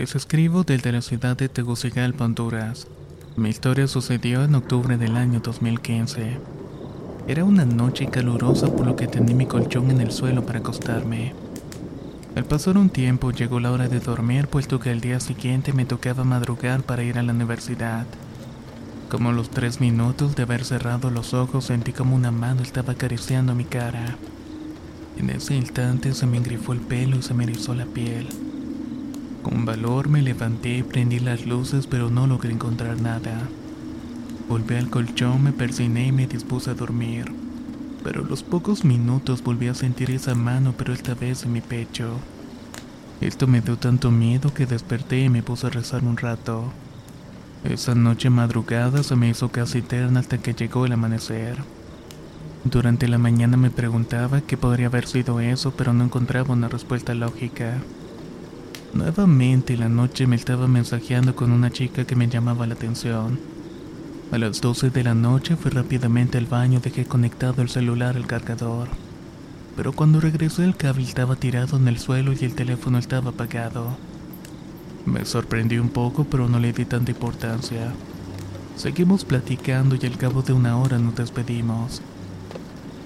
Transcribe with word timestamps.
Les 0.00 0.14
escribo 0.14 0.64
desde 0.64 0.92
la 0.92 1.02
ciudad 1.02 1.36
de 1.36 1.50
Tegucigalpa, 1.50 2.24
Honduras. 2.24 2.86
Mi 3.36 3.50
historia 3.50 3.86
sucedió 3.86 4.42
en 4.42 4.54
octubre 4.54 4.96
del 4.96 5.14
año 5.14 5.40
2015. 5.40 6.38
Era 7.28 7.44
una 7.44 7.66
noche 7.66 8.06
calurosa 8.06 8.74
por 8.74 8.86
lo 8.86 8.96
que 8.96 9.08
tendí 9.08 9.34
mi 9.34 9.44
colchón 9.44 9.90
en 9.90 10.00
el 10.00 10.10
suelo 10.10 10.46
para 10.46 10.60
acostarme. 10.60 11.34
Al 12.34 12.46
pasar 12.46 12.78
un 12.78 12.88
tiempo 12.88 13.30
llegó 13.30 13.60
la 13.60 13.72
hora 13.72 13.88
de 13.88 14.00
dormir 14.00 14.48
puesto 14.48 14.80
que 14.80 14.88
al 14.88 15.02
día 15.02 15.20
siguiente 15.20 15.74
me 15.74 15.84
tocaba 15.84 16.24
madrugar 16.24 16.82
para 16.82 17.02
ir 17.02 17.18
a 17.18 17.22
la 17.22 17.34
universidad. 17.34 18.06
Como 19.10 19.28
a 19.28 19.32
los 19.32 19.50
tres 19.50 19.82
minutos 19.82 20.34
de 20.34 20.44
haber 20.44 20.64
cerrado 20.64 21.10
los 21.10 21.34
ojos 21.34 21.66
sentí 21.66 21.92
como 21.92 22.16
una 22.16 22.30
mano 22.30 22.62
estaba 22.62 22.94
acariciando 22.94 23.54
mi 23.54 23.66
cara. 23.66 24.16
En 25.18 25.28
ese 25.28 25.56
instante 25.56 26.14
se 26.14 26.26
me 26.26 26.38
engrifó 26.38 26.72
el 26.72 26.80
pelo 26.80 27.18
y 27.18 27.22
se 27.22 27.34
me 27.34 27.44
erizó 27.44 27.74
la 27.74 27.84
piel. 27.84 28.28
Con 29.42 29.64
valor 29.64 30.08
me 30.08 30.20
levanté 30.20 30.78
y 30.78 30.82
prendí 30.82 31.18
las 31.18 31.46
luces, 31.46 31.86
pero 31.86 32.10
no 32.10 32.26
logré 32.26 32.52
encontrar 32.52 33.00
nada. 33.00 33.48
Volví 34.48 34.74
al 34.74 34.90
colchón, 34.90 35.42
me 35.42 35.52
persiné 35.52 36.08
y 36.08 36.12
me 36.12 36.26
dispuse 36.26 36.70
a 36.70 36.74
dormir. 36.74 37.32
Pero 38.04 38.22
a 38.22 38.26
los 38.26 38.42
pocos 38.42 38.84
minutos 38.84 39.42
volví 39.42 39.68
a 39.68 39.74
sentir 39.74 40.10
esa 40.10 40.34
mano, 40.34 40.74
pero 40.76 40.92
esta 40.92 41.14
vez 41.14 41.44
en 41.44 41.52
mi 41.52 41.62
pecho. 41.62 42.18
Esto 43.20 43.46
me 43.46 43.60
dio 43.60 43.76
tanto 43.78 44.10
miedo 44.10 44.52
que 44.52 44.66
desperté 44.66 45.24
y 45.24 45.28
me 45.28 45.42
puse 45.42 45.66
a 45.66 45.70
rezar 45.70 46.04
un 46.04 46.16
rato. 46.16 46.72
Esa 47.64 47.94
noche 47.94 48.28
madrugada 48.28 49.02
se 49.02 49.16
me 49.16 49.28
hizo 49.28 49.50
casi 49.50 49.78
eterna 49.78 50.20
hasta 50.20 50.38
que 50.38 50.54
llegó 50.54 50.84
el 50.84 50.92
amanecer. 50.92 51.56
Durante 52.64 53.08
la 53.08 53.18
mañana 53.18 53.56
me 53.56 53.70
preguntaba 53.70 54.42
qué 54.42 54.56
podría 54.58 54.86
haber 54.86 55.06
sido 55.06 55.40
eso, 55.40 55.72
pero 55.76 55.92
no 55.94 56.04
encontraba 56.04 56.52
una 56.52 56.68
respuesta 56.68 57.14
lógica. 57.14 57.78
Nuevamente 58.92 59.76
la 59.76 59.88
noche 59.88 60.26
me 60.26 60.34
estaba 60.34 60.66
mensajeando 60.66 61.36
con 61.36 61.52
una 61.52 61.70
chica 61.70 62.04
que 62.04 62.16
me 62.16 62.28
llamaba 62.28 62.66
la 62.66 62.74
atención. 62.74 63.38
A 64.32 64.38
las 64.38 64.60
12 64.60 64.90
de 64.90 65.04
la 65.04 65.14
noche 65.14 65.54
fui 65.54 65.70
rápidamente 65.70 66.38
al 66.38 66.46
baño, 66.46 66.80
dejé 66.80 67.04
conectado 67.04 67.62
el 67.62 67.68
celular 67.68 68.16
al 68.16 68.26
cargador. 68.26 68.88
Pero 69.76 69.92
cuando 69.92 70.20
regresé 70.20 70.64
el 70.64 70.76
cable 70.76 71.04
estaba 71.04 71.36
tirado 71.36 71.76
en 71.76 71.86
el 71.86 72.00
suelo 72.00 72.32
y 72.32 72.44
el 72.44 72.56
teléfono 72.56 72.98
estaba 72.98 73.30
apagado. 73.30 73.96
Me 75.06 75.24
sorprendí 75.24 75.78
un 75.78 75.90
poco, 75.90 76.24
pero 76.24 76.48
no 76.48 76.58
le 76.58 76.72
di 76.72 76.84
tanta 76.84 77.12
importancia. 77.12 77.92
Seguimos 78.76 79.24
platicando 79.24 79.94
y 79.94 80.04
al 80.04 80.16
cabo 80.16 80.42
de 80.42 80.52
una 80.52 80.76
hora 80.76 80.98
nos 80.98 81.14
despedimos. 81.14 82.02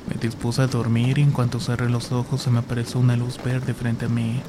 Me 0.08 0.18
dispuse 0.18 0.62
a 0.62 0.66
dormir 0.66 1.18
y 1.18 1.22
en 1.22 1.30
cuanto 1.30 1.60
cerré 1.60 1.90
los 1.90 2.10
ojos 2.10 2.40
se 2.40 2.50
me 2.50 2.60
apareció 2.60 3.00
una 3.00 3.16
luz 3.16 3.38
verde 3.44 3.74
frente 3.74 4.06
a 4.06 4.08
mí. 4.08 4.40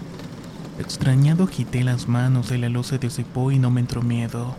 Extrañado 0.77 1.45
agité 1.45 1.85
las 1.85 2.09
manos 2.09 2.51
y 2.51 2.57
la 2.57 2.67
luz 2.67 2.87
se 2.87 2.97
disipó 2.97 3.51
y 3.51 3.59
no 3.59 3.71
me 3.71 3.79
entró 3.79 4.01
miedo. 4.01 4.55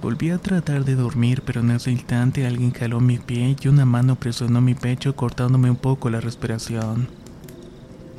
Volví 0.00 0.30
a 0.30 0.38
tratar 0.38 0.84
de 0.84 0.94
dormir, 0.94 1.42
pero 1.44 1.60
en 1.60 1.72
ese 1.72 1.90
instante 1.90 2.46
alguien 2.46 2.72
jaló 2.72 3.00
mi 3.00 3.18
pie 3.18 3.56
y 3.60 3.68
una 3.68 3.84
mano 3.84 4.14
presionó 4.14 4.60
mi 4.60 4.74
pecho 4.74 5.16
cortándome 5.16 5.70
un 5.70 5.76
poco 5.76 6.08
la 6.08 6.20
respiración. 6.20 7.08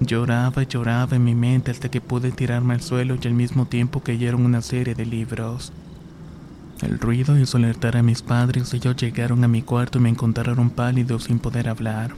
Lloraba 0.02 0.64
lloraba 0.64 1.16
en 1.16 1.24
mi 1.24 1.36
mente 1.36 1.72
hasta 1.72 1.90
que 1.90 2.02
pude 2.02 2.32
tirarme 2.32 2.74
al 2.74 2.82
suelo 2.82 3.16
y 3.22 3.28
al 3.28 3.34
mismo 3.34 3.66
tiempo 3.66 4.02
cayeron 4.02 4.46
una 4.46 4.62
serie 4.62 4.94
de 4.94 5.06
libros. 5.06 5.72
El 6.82 7.00
ruido 7.00 7.40
hizo 7.40 7.58
alertar 7.58 7.96
a 7.96 8.04
mis 8.04 8.22
padres 8.22 8.74
y 8.74 8.78
ellos 8.78 8.98
llegaron 8.98 9.42
a 9.46 9.48
mi 9.48 9.62
cuarto 9.62 10.00
y 10.00 10.02
me 10.02 10.10
encontraron 10.10 10.70
pálido 10.70 11.20
sin 11.20 11.40
poder 11.40 11.70
hablar. 11.70 12.14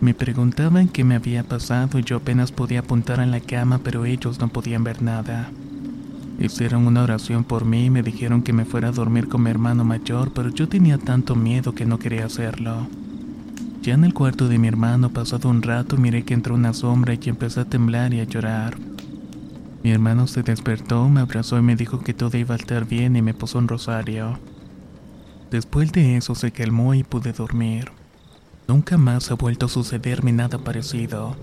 Me 0.00 0.14
preguntaban 0.14 0.86
qué 0.86 1.02
me 1.02 1.16
había 1.16 1.42
pasado 1.42 1.98
y 1.98 2.04
yo 2.04 2.18
apenas 2.18 2.52
podía 2.52 2.80
apuntar 2.80 3.18
en 3.18 3.32
la 3.32 3.40
cama, 3.40 3.80
pero 3.82 4.04
ellos 4.04 4.38
no 4.38 4.48
podían 4.48 4.84
ver 4.84 5.02
nada. 5.02 5.50
Hicieron 6.38 6.86
una 6.86 7.02
oración 7.02 7.42
por 7.42 7.64
mí 7.64 7.86
y 7.86 7.90
me 7.90 8.04
dijeron 8.04 8.42
que 8.42 8.52
me 8.52 8.64
fuera 8.64 8.88
a 8.88 8.92
dormir 8.92 9.28
con 9.28 9.42
mi 9.42 9.50
hermano 9.50 9.82
mayor, 9.82 10.32
pero 10.32 10.50
yo 10.50 10.68
tenía 10.68 10.98
tanto 10.98 11.34
miedo 11.34 11.74
que 11.74 11.84
no 11.84 11.98
quería 11.98 12.26
hacerlo. 12.26 12.86
Ya 13.82 13.94
en 13.94 14.04
el 14.04 14.14
cuarto 14.14 14.48
de 14.48 14.58
mi 14.58 14.68
hermano, 14.68 15.10
pasado 15.10 15.48
un 15.48 15.62
rato, 15.62 15.96
miré 15.96 16.22
que 16.22 16.34
entró 16.34 16.54
una 16.54 16.74
sombra 16.74 17.14
y 17.14 17.28
empecé 17.28 17.60
a 17.60 17.64
temblar 17.64 18.14
y 18.14 18.20
a 18.20 18.24
llorar. 18.24 18.78
Mi 19.82 19.90
hermano 19.90 20.28
se 20.28 20.44
despertó, 20.44 21.08
me 21.08 21.20
abrazó 21.20 21.58
y 21.58 21.62
me 21.62 21.74
dijo 21.74 22.00
que 22.04 22.14
todo 22.14 22.38
iba 22.38 22.54
a 22.54 22.58
estar 22.58 22.86
bien 22.86 23.16
y 23.16 23.22
me 23.22 23.34
puso 23.34 23.58
un 23.58 23.66
rosario. 23.66 24.38
Después 25.50 25.90
de 25.90 26.16
eso 26.16 26.36
se 26.36 26.52
calmó 26.52 26.94
y 26.94 27.02
pude 27.02 27.32
dormir. 27.32 27.97
Nunca 28.68 28.98
más 28.98 29.30
ha 29.30 29.34
vuelto 29.34 29.64
a 29.64 29.68
sucederme 29.70 30.30
nada 30.30 30.58
parecido. 30.58 31.34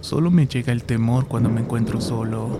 Solo 0.00 0.30
me 0.30 0.46
llega 0.46 0.72
el 0.72 0.84
temor 0.84 1.28
cuando 1.28 1.50
me 1.50 1.60
encuentro 1.60 2.00
solo. 2.00 2.58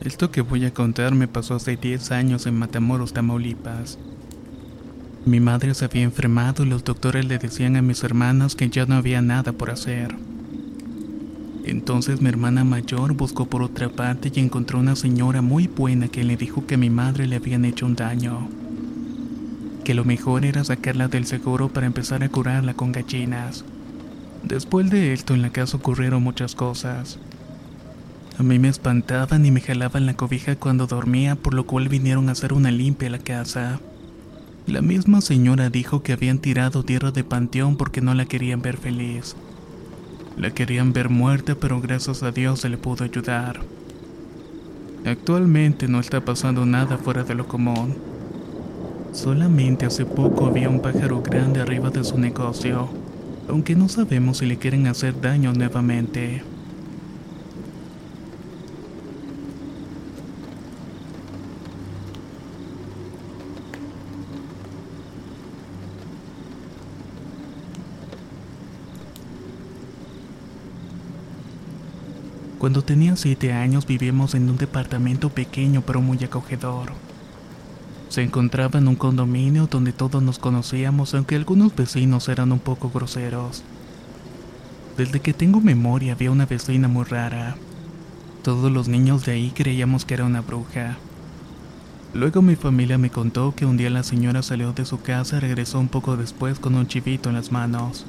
Esto 0.00 0.30
que 0.30 0.40
voy 0.40 0.64
a 0.64 0.72
contar 0.72 1.14
me 1.14 1.28
pasó 1.28 1.56
hace 1.56 1.76
10 1.76 2.12
años 2.12 2.46
en 2.46 2.58
Matamoros, 2.58 3.12
Tamaulipas. 3.12 3.98
Mi 5.24 5.38
madre 5.38 5.72
se 5.74 5.84
había 5.84 6.02
enfermado 6.02 6.64
y 6.64 6.68
los 6.68 6.82
doctores 6.82 7.24
le 7.26 7.38
decían 7.38 7.76
a 7.76 7.82
mis 7.82 8.02
hermanas 8.02 8.56
que 8.56 8.68
ya 8.68 8.86
no 8.86 8.96
había 8.96 9.22
nada 9.22 9.52
por 9.52 9.70
hacer. 9.70 10.16
Entonces 11.64 12.20
mi 12.20 12.28
hermana 12.28 12.64
mayor 12.64 13.12
buscó 13.12 13.46
por 13.46 13.62
otra 13.62 13.88
parte 13.88 14.32
y 14.34 14.40
encontró 14.40 14.80
una 14.80 14.96
señora 14.96 15.40
muy 15.40 15.68
buena 15.68 16.08
que 16.08 16.24
le 16.24 16.36
dijo 16.36 16.66
que 16.66 16.74
a 16.74 16.78
mi 16.78 16.90
madre 16.90 17.28
le 17.28 17.36
habían 17.36 17.64
hecho 17.64 17.86
un 17.86 17.94
daño. 17.94 18.48
Que 19.84 19.94
lo 19.94 20.04
mejor 20.04 20.44
era 20.44 20.64
sacarla 20.64 21.06
del 21.06 21.24
seguro 21.24 21.68
para 21.68 21.86
empezar 21.86 22.24
a 22.24 22.28
curarla 22.28 22.74
con 22.74 22.90
gallinas. 22.90 23.64
Después 24.42 24.90
de 24.90 25.12
esto 25.12 25.34
en 25.34 25.42
la 25.42 25.50
casa 25.50 25.76
ocurrieron 25.76 26.20
muchas 26.24 26.56
cosas. 26.56 27.20
A 28.40 28.42
mí 28.42 28.58
me 28.58 28.68
espantaban 28.68 29.46
y 29.46 29.52
me 29.52 29.60
jalaban 29.60 30.06
la 30.06 30.14
cobija 30.14 30.56
cuando 30.56 30.88
dormía, 30.88 31.36
por 31.36 31.54
lo 31.54 31.64
cual 31.64 31.88
vinieron 31.88 32.28
a 32.28 32.32
hacer 32.32 32.52
una 32.52 32.72
limpia 32.72 33.06
a 33.06 33.12
la 33.12 33.18
casa. 33.18 33.78
La 34.66 34.80
misma 34.80 35.20
señora 35.20 35.70
dijo 35.70 36.04
que 36.04 36.12
habían 36.12 36.38
tirado 36.38 36.84
tierra 36.84 37.10
de 37.10 37.24
panteón 37.24 37.76
porque 37.76 38.00
no 38.00 38.14
la 38.14 38.26
querían 38.26 38.62
ver 38.62 38.76
feliz. 38.76 39.34
La 40.36 40.52
querían 40.52 40.92
ver 40.92 41.08
muerta, 41.08 41.56
pero 41.56 41.80
gracias 41.80 42.22
a 42.22 42.30
Dios 42.30 42.60
se 42.60 42.68
le 42.68 42.78
pudo 42.78 43.04
ayudar. 43.04 43.60
Actualmente 45.04 45.88
no 45.88 45.98
está 45.98 46.24
pasando 46.24 46.64
nada 46.64 46.96
fuera 46.96 47.24
de 47.24 47.34
lo 47.34 47.48
común. 47.48 47.96
Solamente 49.12 49.84
hace 49.84 50.06
poco 50.06 50.46
había 50.46 50.68
un 50.68 50.80
pájaro 50.80 51.22
grande 51.22 51.60
arriba 51.60 51.90
de 51.90 52.04
su 52.04 52.16
negocio, 52.16 52.88
aunque 53.48 53.74
no 53.74 53.88
sabemos 53.88 54.38
si 54.38 54.46
le 54.46 54.58
quieren 54.58 54.86
hacer 54.86 55.20
daño 55.20 55.52
nuevamente. 55.52 56.44
Cuando 72.62 72.84
tenía 72.84 73.16
siete 73.16 73.52
años 73.52 73.88
vivíamos 73.88 74.36
en 74.36 74.48
un 74.48 74.56
departamento 74.56 75.30
pequeño 75.30 75.82
pero 75.84 76.00
muy 76.00 76.22
acogedor. 76.22 76.92
Se 78.08 78.22
encontraba 78.22 78.78
en 78.78 78.86
un 78.86 78.94
condominio 78.94 79.66
donde 79.66 79.92
todos 79.92 80.22
nos 80.22 80.38
conocíamos, 80.38 81.12
aunque 81.12 81.34
algunos 81.34 81.74
vecinos 81.74 82.28
eran 82.28 82.52
un 82.52 82.60
poco 82.60 82.88
groseros. 82.88 83.64
Desde 84.96 85.18
que 85.18 85.32
tengo 85.32 85.60
memoria 85.60 86.12
había 86.12 86.30
una 86.30 86.46
vecina 86.46 86.86
muy 86.86 87.02
rara. 87.02 87.56
Todos 88.44 88.70
los 88.70 88.86
niños 88.86 89.26
de 89.26 89.32
ahí 89.32 89.50
creíamos 89.50 90.04
que 90.04 90.14
era 90.14 90.24
una 90.24 90.40
bruja. 90.40 90.98
Luego 92.14 92.42
mi 92.42 92.54
familia 92.54 92.96
me 92.96 93.10
contó 93.10 93.56
que 93.56 93.66
un 93.66 93.76
día 93.76 93.90
la 93.90 94.04
señora 94.04 94.40
salió 94.40 94.72
de 94.72 94.84
su 94.84 95.00
casa 95.00 95.38
y 95.38 95.40
regresó 95.40 95.80
un 95.80 95.88
poco 95.88 96.16
después 96.16 96.60
con 96.60 96.76
un 96.76 96.86
chivito 96.86 97.28
en 97.28 97.34
las 97.34 97.50
manos. 97.50 98.06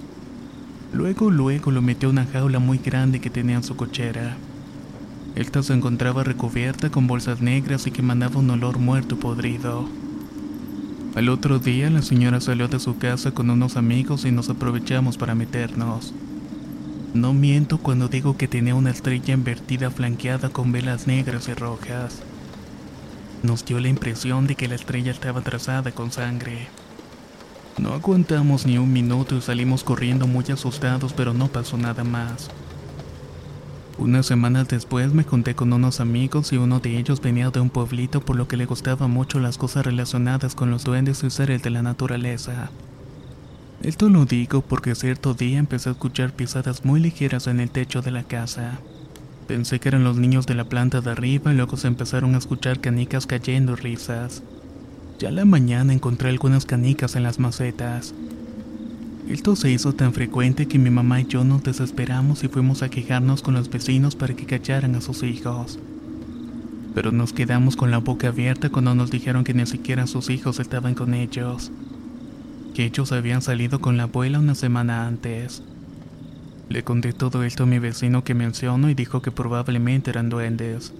Luego, 0.93 1.31
luego 1.31 1.71
lo 1.71 1.81
metió 1.81 2.09
en 2.09 2.19
una 2.19 2.27
jaula 2.27 2.59
muy 2.59 2.77
grande 2.77 3.19
que 3.19 3.31
tenía 3.31 3.55
en 3.55 3.63
su 3.63 3.75
cochera. 3.75 4.37
Esta 5.35 5.63
se 5.63 5.73
encontraba 5.73 6.23
recubierta 6.23 6.91
con 6.91 7.07
bolsas 7.07 7.41
negras 7.41 7.87
y 7.87 7.91
que 7.91 8.03
mandaba 8.03 8.39
un 8.39 8.51
olor 8.51 8.77
muerto 8.77 9.17
podrido. 9.17 9.89
Al 11.15 11.29
otro 11.29 11.57
día 11.57 11.89
la 11.89 12.03
señora 12.03 12.39
salió 12.41 12.67
de 12.67 12.79
su 12.79 12.99
casa 12.99 13.31
con 13.31 13.49
unos 13.49 13.75
amigos 13.75 14.25
y 14.25 14.31
nos 14.31 14.49
aprovechamos 14.49 15.17
para 15.17 15.33
meternos. 15.33 16.13
No 17.15 17.33
miento 17.33 17.79
cuando 17.79 18.07
digo 18.07 18.37
que 18.37 18.47
tenía 18.47 18.75
una 18.75 18.91
estrella 18.91 19.33
invertida 19.33 19.89
flanqueada 19.89 20.49
con 20.49 20.71
velas 20.71 21.07
negras 21.07 21.47
y 21.47 21.55
rojas. 21.55 22.21
Nos 23.41 23.65
dio 23.65 23.79
la 23.79 23.87
impresión 23.87 24.45
de 24.45 24.55
que 24.55 24.67
la 24.67 24.75
estrella 24.75 25.11
estaba 25.11 25.41
trazada 25.41 25.91
con 25.91 26.11
sangre. 26.11 26.67
No 27.77 27.93
aguantamos 27.93 28.65
ni 28.65 28.77
un 28.77 28.93
minuto 28.93 29.35
y 29.35 29.41
salimos 29.41 29.83
corriendo 29.83 30.27
muy 30.27 30.45
asustados, 30.51 31.13
pero 31.13 31.33
no 31.33 31.47
pasó 31.47 31.77
nada 31.77 32.03
más. 32.03 32.49
Unas 33.97 34.25
semanas 34.25 34.67
después 34.67 35.13
me 35.13 35.23
junté 35.23 35.55
con 35.55 35.71
unos 35.71 35.99
amigos 35.99 36.51
y 36.51 36.57
uno 36.57 36.79
de 36.79 36.97
ellos 36.97 37.21
venía 37.21 37.49
de 37.49 37.59
un 37.59 37.69
pueblito 37.69 38.21
por 38.21 38.35
lo 38.35 38.47
que 38.47 38.57
le 38.57 38.65
gustaban 38.65 39.11
mucho 39.11 39.39
las 39.39 39.57
cosas 39.57 39.85
relacionadas 39.85 40.55
con 40.55 40.71
los 40.71 40.83
duendes 40.83 41.23
y 41.23 41.29
seres 41.29 41.61
de 41.61 41.69
la 41.69 41.83
naturaleza. 41.83 42.69
Esto 43.81 44.09
lo 44.09 44.25
digo 44.25 44.61
porque 44.61 44.95
cierto 44.95 45.33
día 45.33 45.59
empecé 45.59 45.89
a 45.89 45.91
escuchar 45.91 46.31
pisadas 46.31 46.85
muy 46.85 46.99
ligeras 46.99 47.47
en 47.47 47.59
el 47.59 47.69
techo 47.69 48.01
de 48.01 48.11
la 48.11 48.23
casa. 48.23 48.79
Pensé 49.47 49.79
que 49.79 49.89
eran 49.89 50.03
los 50.03 50.17
niños 50.17 50.45
de 50.45 50.55
la 50.55 50.63
planta 50.63 51.01
de 51.01 51.11
arriba 51.11 51.51
y 51.51 51.57
luego 51.57 51.75
se 51.77 51.87
empezaron 51.87 52.33
a 52.33 52.37
escuchar 52.37 52.79
canicas 52.79 53.27
cayendo 53.27 53.75
risas. 53.75 54.41
Ya 55.23 55.31
la 55.31 55.45
mañana 55.45 55.93
encontré 55.93 56.27
algunas 56.27 56.65
canicas 56.65 57.15
en 57.15 57.23
las 57.23 57.39
macetas. 57.39 58.13
Esto 59.29 59.55
se 59.55 59.71
hizo 59.71 59.93
tan 59.93 60.11
frecuente 60.11 60.67
que 60.67 60.77
mi 60.77 60.89
mamá 60.89 61.21
y 61.21 61.27
yo 61.27 61.45
nos 61.45 61.63
desesperamos 61.63 62.43
y 62.43 62.49
fuimos 62.49 62.83
a 62.83 62.89
quejarnos 62.89 63.41
con 63.41 63.53
los 63.53 63.69
vecinos 63.69 64.17
para 64.17 64.33
que 64.33 64.45
callaran 64.45 64.95
a 64.95 64.99
sus 64.99 65.23
hijos. 65.23 65.79
Pero 66.93 67.13
nos 67.13 67.31
quedamos 67.31 67.77
con 67.77 67.89
la 67.89 67.99
boca 67.99 68.27
abierta 68.27 68.69
cuando 68.69 68.95
nos 68.95 69.11
dijeron 69.11 69.45
que 69.45 69.53
ni 69.53 69.65
siquiera 69.65 70.07
sus 70.07 70.29
hijos 70.29 70.59
estaban 70.59 70.93
con 70.93 71.13
ellos. 71.13 71.71
Que 72.73 72.83
ellos 72.83 73.13
habían 73.13 73.41
salido 73.41 73.79
con 73.79 73.95
la 73.95 74.03
abuela 74.03 74.39
una 74.39 74.55
semana 74.55 75.07
antes. 75.07 75.63
Le 76.67 76.83
conté 76.83 77.13
todo 77.13 77.43
esto 77.45 77.63
a 77.63 77.67
mi 77.67 77.79
vecino 77.79 78.25
que 78.25 78.33
mencionó 78.33 78.89
y 78.89 78.93
dijo 78.93 79.21
que 79.21 79.31
probablemente 79.31 80.09
eran 80.09 80.27
duendes. 80.27 80.91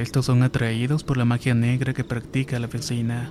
Estos 0.00 0.24
son 0.24 0.42
atraídos 0.42 1.04
por 1.04 1.18
la 1.18 1.26
magia 1.26 1.54
negra 1.54 1.92
que 1.92 2.02
practica 2.02 2.58
la 2.58 2.66
vecina. 2.66 3.30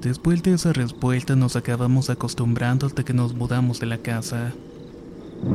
Después 0.00 0.40
de 0.44 0.54
esa 0.54 0.72
respuesta 0.72 1.34
nos 1.34 1.56
acabamos 1.56 2.10
acostumbrando 2.10 2.86
hasta 2.86 3.04
que 3.04 3.12
nos 3.12 3.34
mudamos 3.34 3.80
de 3.80 3.86
la 3.86 3.98
casa. 3.98 4.52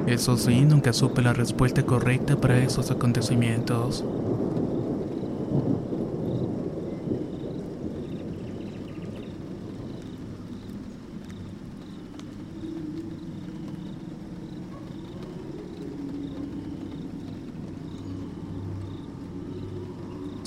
Eso 0.06 0.36
sí, 0.36 0.62
nunca 0.62 0.92
supe 0.92 1.22
la 1.22 1.32
respuesta 1.32 1.86
correcta 1.86 2.36
para 2.36 2.58
esos 2.58 2.92
acontecimientos. 2.92 4.04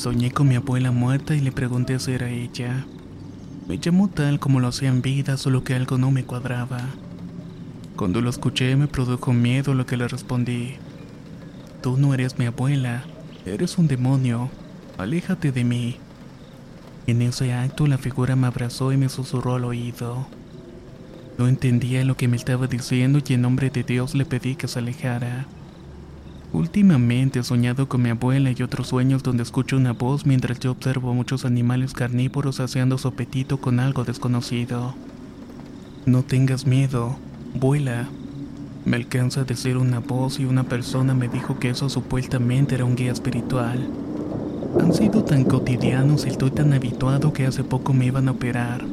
Soñé 0.00 0.31
con 0.31 0.49
mi 0.49 0.55
abuela 0.55 0.93
muerta 0.93 1.35
y 1.35 1.41
le 1.41 1.52
pregunté 1.52 1.99
si 1.99 2.12
era 2.12 2.31
ella. 2.31 2.87
Me 3.69 3.79
llamó 3.79 4.08
tal 4.08 4.41
como 4.41 4.58
lo 4.58 4.69
hacía 4.69 4.88
en 4.88 5.02
vida, 5.02 5.37
solo 5.37 5.62
que 5.62 5.75
algo 5.75 5.99
no 5.99 6.11
me 6.11 6.25
cuadraba. 6.25 6.81
Cuando 7.97 8.23
lo 8.23 8.31
escuché 8.31 8.76
me 8.76 8.88
produjo 8.88 9.35
miedo 9.35 9.75
lo 9.75 9.85
que 9.85 9.99
le 9.99 10.08
respondí. 10.08 10.76
Tú 11.82 11.99
no 11.99 12.14
eres 12.14 12.38
mi 12.38 12.47
abuela, 12.47 13.05
eres 13.44 13.76
un 13.76 13.88
demonio, 13.88 14.49
aléjate 14.97 15.52
de 15.52 15.64
mí. 15.64 15.97
En 17.06 17.20
ese 17.20 17.52
acto 17.52 17.87
la 17.87 17.99
figura 17.99 18.37
me 18.37 18.47
abrazó 18.47 18.94
y 18.94 18.97
me 18.97 19.11
susurró 19.11 19.56
al 19.56 19.67
oído. 19.67 20.26
No 21.37 21.47
entendía 21.47 22.06
lo 22.06 22.17
que 22.17 22.26
me 22.26 22.38
estaba 22.38 22.69
diciendo 22.69 23.19
y 23.29 23.35
en 23.35 23.43
nombre 23.43 23.69
de 23.69 23.82
Dios 23.82 24.14
le 24.14 24.25
pedí 24.25 24.56
que 24.56 24.67
se 24.67 24.79
alejara. 24.79 25.47
Últimamente 26.52 27.38
he 27.38 27.43
soñado 27.44 27.88
con 27.88 28.02
mi 28.02 28.08
abuela 28.08 28.50
y 28.50 28.62
otros 28.62 28.88
sueños 28.88 29.23
donde 29.23 29.44
escucho 29.44 29.76
una 29.76 29.93
voz 29.93 30.26
mientras 30.26 30.58
yo 30.58 30.73
observo 30.73 31.14
muchos 31.14 31.44
animales 31.44 31.93
carnívoros 31.93 32.58
haciendo 32.58 32.99
su 32.99 33.06
apetito 33.06 33.58
con 33.58 33.79
algo 33.79 34.02
desconocido. 34.02 34.94
No 36.06 36.25
tengas 36.25 36.67
miedo, 36.67 37.17
vuela. 37.55 38.08
Me 38.85 38.97
alcanza 38.97 39.43
a 39.43 39.44
decir 39.44 39.76
una 39.76 40.00
voz 40.00 40.41
y 40.41 40.44
una 40.44 40.64
persona 40.64 41.14
me 41.14 41.29
dijo 41.29 41.61
que 41.61 41.70
eso 41.70 41.88
supuestamente 41.88 42.75
era 42.75 42.85
un 42.85 42.97
guía 42.97 43.12
espiritual. 43.12 43.88
Han 44.81 44.93
sido 44.93 45.23
tan 45.23 45.44
cotidianos 45.44 46.26
y 46.26 46.31
estoy 46.31 46.50
tan 46.50 46.73
habituado 46.73 47.32
que 47.32 47.47
hace 47.47 47.62
poco 47.62 47.93
me 47.93 48.06
iban 48.06 48.26
a 48.26 48.32
operar. 48.32 48.85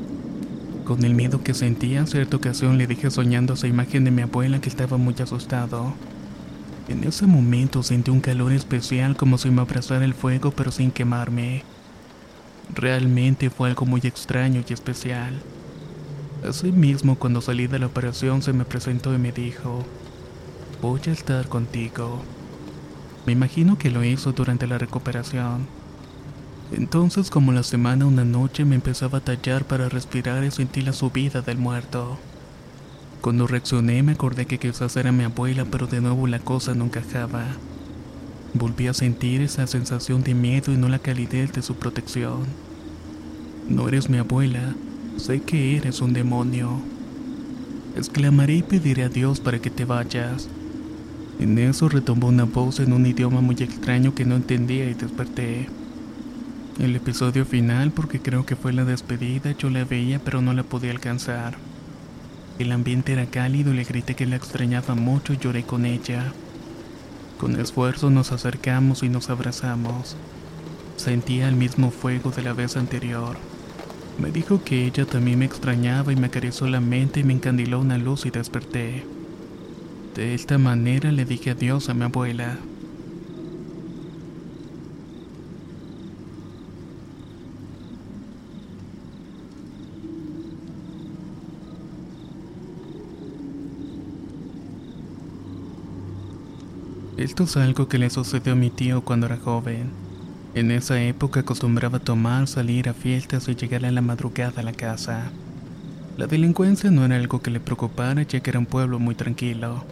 Con 0.84 1.04
el 1.04 1.16
miedo 1.16 1.44
que 1.44 1.56
sentía 1.56 2.02
en 2.02 2.08
cierta 2.08 2.38
ocasión 2.38 2.78
le 2.78 2.86
dije 2.86 3.10
soñando 3.10 3.56
esa 3.56 3.68
imagen 3.68 4.04
de 4.04 4.12
mi 4.12 4.22
abuela 4.22 4.62
que 4.62 4.70
estaba 4.70 4.98
muy 4.98 5.16
asustado. 5.20 5.96
En 6.88 7.04
ese 7.04 7.28
momento 7.28 7.84
sentí 7.84 8.12
un 8.12 8.22
calor 8.22 8.54
especial 8.54 9.18
como 9.18 9.38
si 9.38 9.52
me 9.52 9.62
abrazara 9.62 10.06
el 10.06 10.14
fuego 10.14 10.52
pero 10.52 10.72
sin 10.72 10.92
quemarme. 10.92 11.64
Realmente 12.74 13.50
fue 13.50 13.70
algo 13.70 13.86
muy 13.86 14.02
extraño 14.04 14.64
y 14.68 14.74
especial. 14.74 15.42
Asimismo, 16.48 17.18
cuando 17.18 17.42
salí 17.42 17.68
de 17.68 17.80
la 17.80 17.88
operación 17.88 18.42
se 18.42 18.54
me 18.54 18.64
presentó 18.64 19.14
y 19.14 19.18
me 19.18 19.34
dijo, 19.34 19.84
voy 20.82 21.02
a 21.08 21.12
estar 21.12 21.50
contigo. 21.50 22.22
Me 23.26 23.34
imagino 23.34 23.78
que 23.78 23.92
lo 23.92 24.06
hizo 24.06 24.32
durante 24.32 24.66
la 24.68 24.78
recuperación. 24.78 25.68
Entonces, 26.72 27.30
como 27.30 27.52
la 27.52 27.64
semana 27.64 28.06
una 28.06 28.24
noche 28.24 28.64
me 28.64 28.76
empezaba 28.76 29.18
a 29.18 29.24
tallar 29.24 29.66
para 29.66 29.90
respirar 29.90 30.44
y 30.46 30.52
sentí 30.52 30.82
la 30.82 30.94
subida 30.94 31.42
del 31.42 31.58
muerto. 31.58 32.18
Cuando 33.28 33.46
reaccioné 33.46 34.04
me 34.04 34.14
acordé 34.14 34.46
que 34.46 34.58
quizás 34.58 34.96
era 34.96 35.12
mi 35.12 35.26
abuela, 35.26 35.66
pero 35.66 35.86
de 35.86 36.00
nuevo 36.00 36.28
la 36.28 36.40
cosa 36.40 36.74
no 36.74 36.86
encajaba. 36.86 37.44
Volví 38.54 38.88
a 38.88 38.94
sentir 38.94 39.42
esa 39.42 39.68
sensación 39.68 40.24
de 40.24 40.34
miedo 40.34 40.72
y 40.72 40.78
no 40.78 40.88
la 40.88 41.00
calidez 41.00 41.52
de 41.52 41.62
su 41.62 41.76
protección. 41.76 42.46
No 43.68 43.90
eres 43.90 44.10
mi 44.10 44.18
abuela, 44.18 44.74
sé 45.18 45.42
que 45.42 45.76
eres 45.76 46.00
un 46.00 46.14
demonio. 46.14 46.80
Exclamaré 47.98 48.54
y 48.54 48.64
pediré 48.64 49.04
a 49.04 49.10
Dios 49.10 49.42
para 49.42 49.60
que 49.60 49.72
te 49.72 49.84
vayas. 49.84 50.48
En 51.42 51.60
eso 51.60 51.90
retomó 51.90 52.28
una 52.28 52.46
voz 52.46 52.80
en 52.80 52.94
un 52.94 53.06
idioma 53.06 53.42
muy 53.42 53.58
extraño 53.58 54.16
que 54.16 54.24
no 54.24 54.38
entendía 54.38 54.90
y 54.90 54.94
desperté. 54.94 55.68
El 56.80 56.96
episodio 56.96 57.46
final, 57.46 57.92
porque 57.92 58.22
creo 58.22 58.46
que 58.46 58.56
fue 58.56 58.72
la 58.72 58.86
despedida, 58.86 59.52
yo 59.52 59.70
la 59.70 59.84
veía 59.84 60.20
pero 60.24 60.42
no 60.42 60.54
la 60.54 60.64
podía 60.64 60.92
alcanzar. 60.92 61.58
El 62.60 62.72
ambiente 62.72 63.14
era 63.14 63.28
cálido 63.28 63.72
y 63.72 63.78
le 63.78 63.84
grité 63.84 64.16
que 64.16 64.26
la 64.26 64.36
extrañaba 64.36 64.96
mucho 64.96 65.34
y 65.34 65.38
lloré 65.38 65.64
con 65.64 65.86
ella. 65.86 66.34
Con 67.38 67.60
esfuerzo 67.60 68.10
nos 68.10 68.32
acercamos 68.32 69.04
y 69.04 69.10
nos 69.10 69.30
abrazamos. 69.30 70.16
Sentía 70.96 71.50
el 71.50 71.56
mismo 71.56 71.92
fuego 71.92 72.32
de 72.32 72.42
la 72.42 72.54
vez 72.54 72.76
anterior. 72.76 73.38
Me 74.18 74.32
dijo 74.32 74.64
que 74.64 74.86
ella 74.86 75.06
también 75.06 75.38
me 75.38 75.46
extrañaba 75.46 76.12
y 76.12 76.16
me 76.16 76.28
acarició 76.28 76.66
la 76.68 76.82
mente 76.82 77.20
y 77.20 77.24
me 77.24 77.34
encandiló 77.34 77.80
una 77.80 78.00
luz 78.00 78.26
y 78.26 78.32
desperté. 78.32 79.04
De 80.16 80.34
esta 80.34 80.58
manera 80.58 81.12
le 81.12 81.26
dije 81.26 81.52
adiós 81.52 81.90
a 81.90 81.94
mi 81.94 82.06
abuela. 82.06 82.58
Esto 97.18 97.46
es 97.46 97.58
algo 97.58 97.88
que 97.88 97.98
le 97.98 98.12
sucedió 98.12 98.54
a 98.54 98.56
mi 98.56 98.70
tío 98.70 99.02
cuando 99.04 99.26
era 99.26 99.38
joven. 99.38 99.90
En 100.54 100.70
esa 100.70 101.02
época 101.02 101.40
acostumbraba 101.40 101.98
tomar, 101.98 102.48
salir 102.48 102.90
a 102.90 102.94
fiestas 102.94 103.48
y 103.48 103.56
llegar 103.56 103.86
a 103.86 103.92
la 103.92 104.02
madrugada 104.02 104.62
a 104.62 104.64
la 104.64 104.72
casa. 104.72 105.32
La 106.16 106.28
delincuencia 106.28 106.92
no 106.92 107.04
era 107.04 107.16
algo 107.16 107.42
que 107.42 107.50
le 107.50 107.60
preocupara 107.60 108.22
ya 108.22 108.40
que 108.40 108.52
era 108.52 108.60
un 108.60 108.68
pueblo 108.68 109.00
muy 109.00 109.16
tranquilo. 109.16 109.84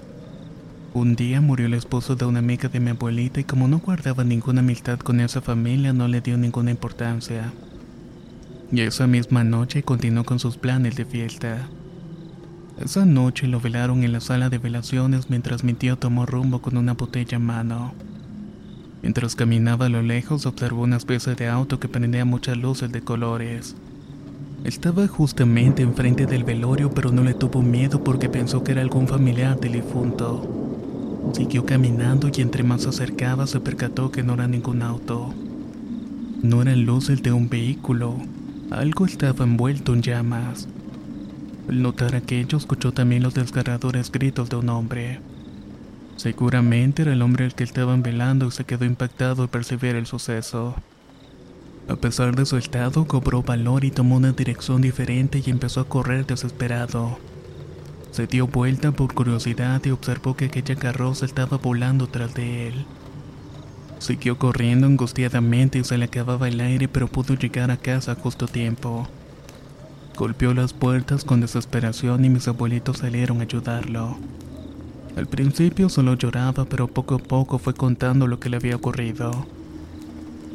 Un 0.94 1.15
día 1.15 1.41
murió 1.41 1.65
el 1.65 1.74
esposo 1.74 2.15
de 2.15 2.25
una 2.25 2.39
amiga 2.39 2.70
de 2.70 2.79
mi 2.79 2.91
abuelita 2.91 3.39
y 3.39 3.44
como 3.44 3.67
no 3.67 3.79
guardaba 3.79 4.24
ninguna 4.24 4.60
amistad 4.60 5.00
con 5.00 5.20
esa 5.20 5.41
familia 5.41 5.94
no 5.94 6.08
le 6.08 6.22
dio 6.22 6.38
ninguna 6.38 6.70
importancia. 6.70 7.51
Y 8.72 8.82
esa 8.82 9.08
misma 9.08 9.44
noche 9.44 9.82
continuó 9.82 10.25
con 10.25 10.38
sus 10.38 10.58
planes 10.58 10.96
de 10.96 11.05
fiesta. 11.05 11.67
Esa 12.79 13.05
noche 13.05 13.48
lo 13.48 13.62
velaron 13.62 14.03
en 14.03 14.12
la 14.12 14.20
sala 14.20 14.50
de 14.50 14.58
velaciones 14.58 15.29
mientras 15.29 15.63
mi 15.63 15.74
tío 15.74 15.98
tomó 15.98 16.25
rumbo 16.25 16.62
con 16.62 16.75
una 16.75 16.94
botella 16.94 17.38
en 17.38 17.46
mano. 17.46 17.94
Mientras 19.01 19.36
caminaba 19.36 19.86
a 19.86 19.89
lo 19.89 20.01
lejos 20.01 20.46
observó 20.46 20.84
una 20.84 20.98
especie 20.98 21.36
de 21.36 21.48
auto 21.48 21.79
que 21.79 21.88
prendía 21.88 22.25
muchas 22.25 22.58
luces 22.58 22.91
de 22.91 23.01
colores. 23.01 23.77
Estaba 24.65 25.08
justamente 25.08 25.84
enfrente 25.84 26.25
del 26.25 26.44
velorio 26.44 26.91
pero 26.91 27.13
no 27.13 27.24
le 27.24 27.34
tuvo 27.34 27.62
miedo 27.62 28.03
porque 28.03 28.27
pensó 28.27 28.62
que 28.63 28.74
era 28.74 28.82
algún 28.82 29.08
familiar 29.08 29.58
del 29.58 29.72
difunto. 29.72 31.32
Siguió 31.32 31.65
caminando 31.65 32.29
y 32.36 32.41
entre 32.41 32.63
más 32.63 32.82
se 32.82 32.89
acercaba 32.89 33.48
se 33.48 33.62
percató 33.62 34.12
que 34.12 34.22
no 34.22 34.34
era 34.34 34.50
ningún 34.50 34.82
auto. 34.82 35.34
No 36.44 36.62
eran 36.62 36.86
luces 36.86 37.24
de 37.24 37.32
un 37.32 37.48
vehículo, 37.48 38.17
algo 38.70 39.05
estaba 39.05 39.46
envuelto 39.46 39.94
en 39.94 40.01
llamas. 40.01 40.67
Al 41.67 41.81
notar 41.81 42.15
aquello 42.15 42.57
escuchó 42.57 42.91
también 42.91 43.24
los 43.24 43.34
desgarradores 43.34 44.12
gritos 44.12 44.50
de 44.50 44.55
un 44.57 44.69
hombre. 44.69 45.19
Seguramente 46.15 47.01
era 47.01 47.13
el 47.13 47.22
hombre 47.22 47.45
al 47.45 47.55
que 47.55 47.63
estaban 47.63 48.03
velando 48.03 48.48
y 48.48 48.51
se 48.51 48.65
quedó 48.65 48.86
impactado 48.86 49.43
al 49.43 49.50
percibir 49.50 49.95
el 49.95 50.05
suceso. 50.05 50.75
A 51.88 51.95
pesar 51.95 52.36
de 52.36 52.45
su 52.45 52.57
estado, 52.57 53.05
cobró 53.05 53.41
valor 53.41 53.84
y 53.84 53.91
tomó 53.91 54.15
una 54.15 54.31
dirección 54.31 54.81
diferente 54.81 55.41
y 55.43 55.50
empezó 55.50 55.81
a 55.81 55.89
correr 55.89 56.25
desesperado. 56.25 57.17
Se 58.12 58.27
dio 58.27 58.48
vuelta 58.48 58.91
por 58.91 59.13
curiosidad 59.13 59.84
y 59.86 59.89
observó 59.89 60.36
que 60.36 60.45
aquella 60.45 60.75
carroza 60.75 61.25
estaba 61.25 61.57
volando 61.57 62.07
tras 62.07 62.34
de 62.34 62.67
él. 62.67 62.86
Siguió 64.00 64.38
corriendo 64.38 64.88
angustiadamente 64.88 65.79
y 65.79 65.84
se 65.84 65.98
le 65.98 66.05
acababa 66.05 66.48
el 66.48 66.62
aire, 66.62 66.88
pero 66.88 67.07
pudo 67.07 67.34
llegar 67.34 67.72
a 67.72 67.77
casa 67.77 68.15
justo 68.15 68.45
a 68.45 68.48
tiempo. 68.48 69.07
Golpeó 70.17 70.53
las 70.53 70.72
puertas 70.72 71.25
con 71.25 71.41
desesperación 71.41 72.24
y 72.24 72.29
mis 72.29 72.48
abuelitos 72.48 73.00
salieron 73.00 73.39
a 73.39 73.43
ayudarlo. 73.43 74.17
Al 75.17 75.27
principio 75.27 75.89
solo 75.89 76.13
lloraba, 76.13 76.65
pero 76.65 76.88
poco 76.88 77.15
a 77.15 77.19
poco 77.19 77.57
fue 77.57 77.74
contando 77.74 78.25
lo 78.25 78.39
que 78.39 78.50
le 78.50 78.57
había 78.57 78.77
ocurrido. 78.77 79.45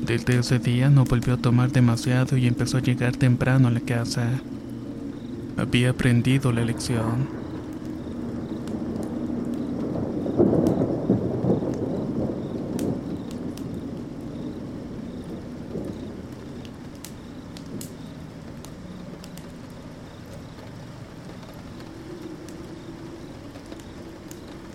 Desde 0.01 0.39
ese 0.39 0.59
día 0.59 0.89
no 0.89 1.05
volvió 1.05 1.35
a 1.35 1.37
tomar 1.37 1.73
demasiado 1.73 2.39
y 2.39 2.47
empezó 2.47 2.79
a 2.79 2.83
llegar 2.83 3.17
temprano 3.17 3.69
a 3.69 3.71
la 3.71 3.81
casa. 3.81 4.29
Había 5.59 5.91
aprendido 5.91 6.53
la 6.53 6.65
lección. 6.65 7.40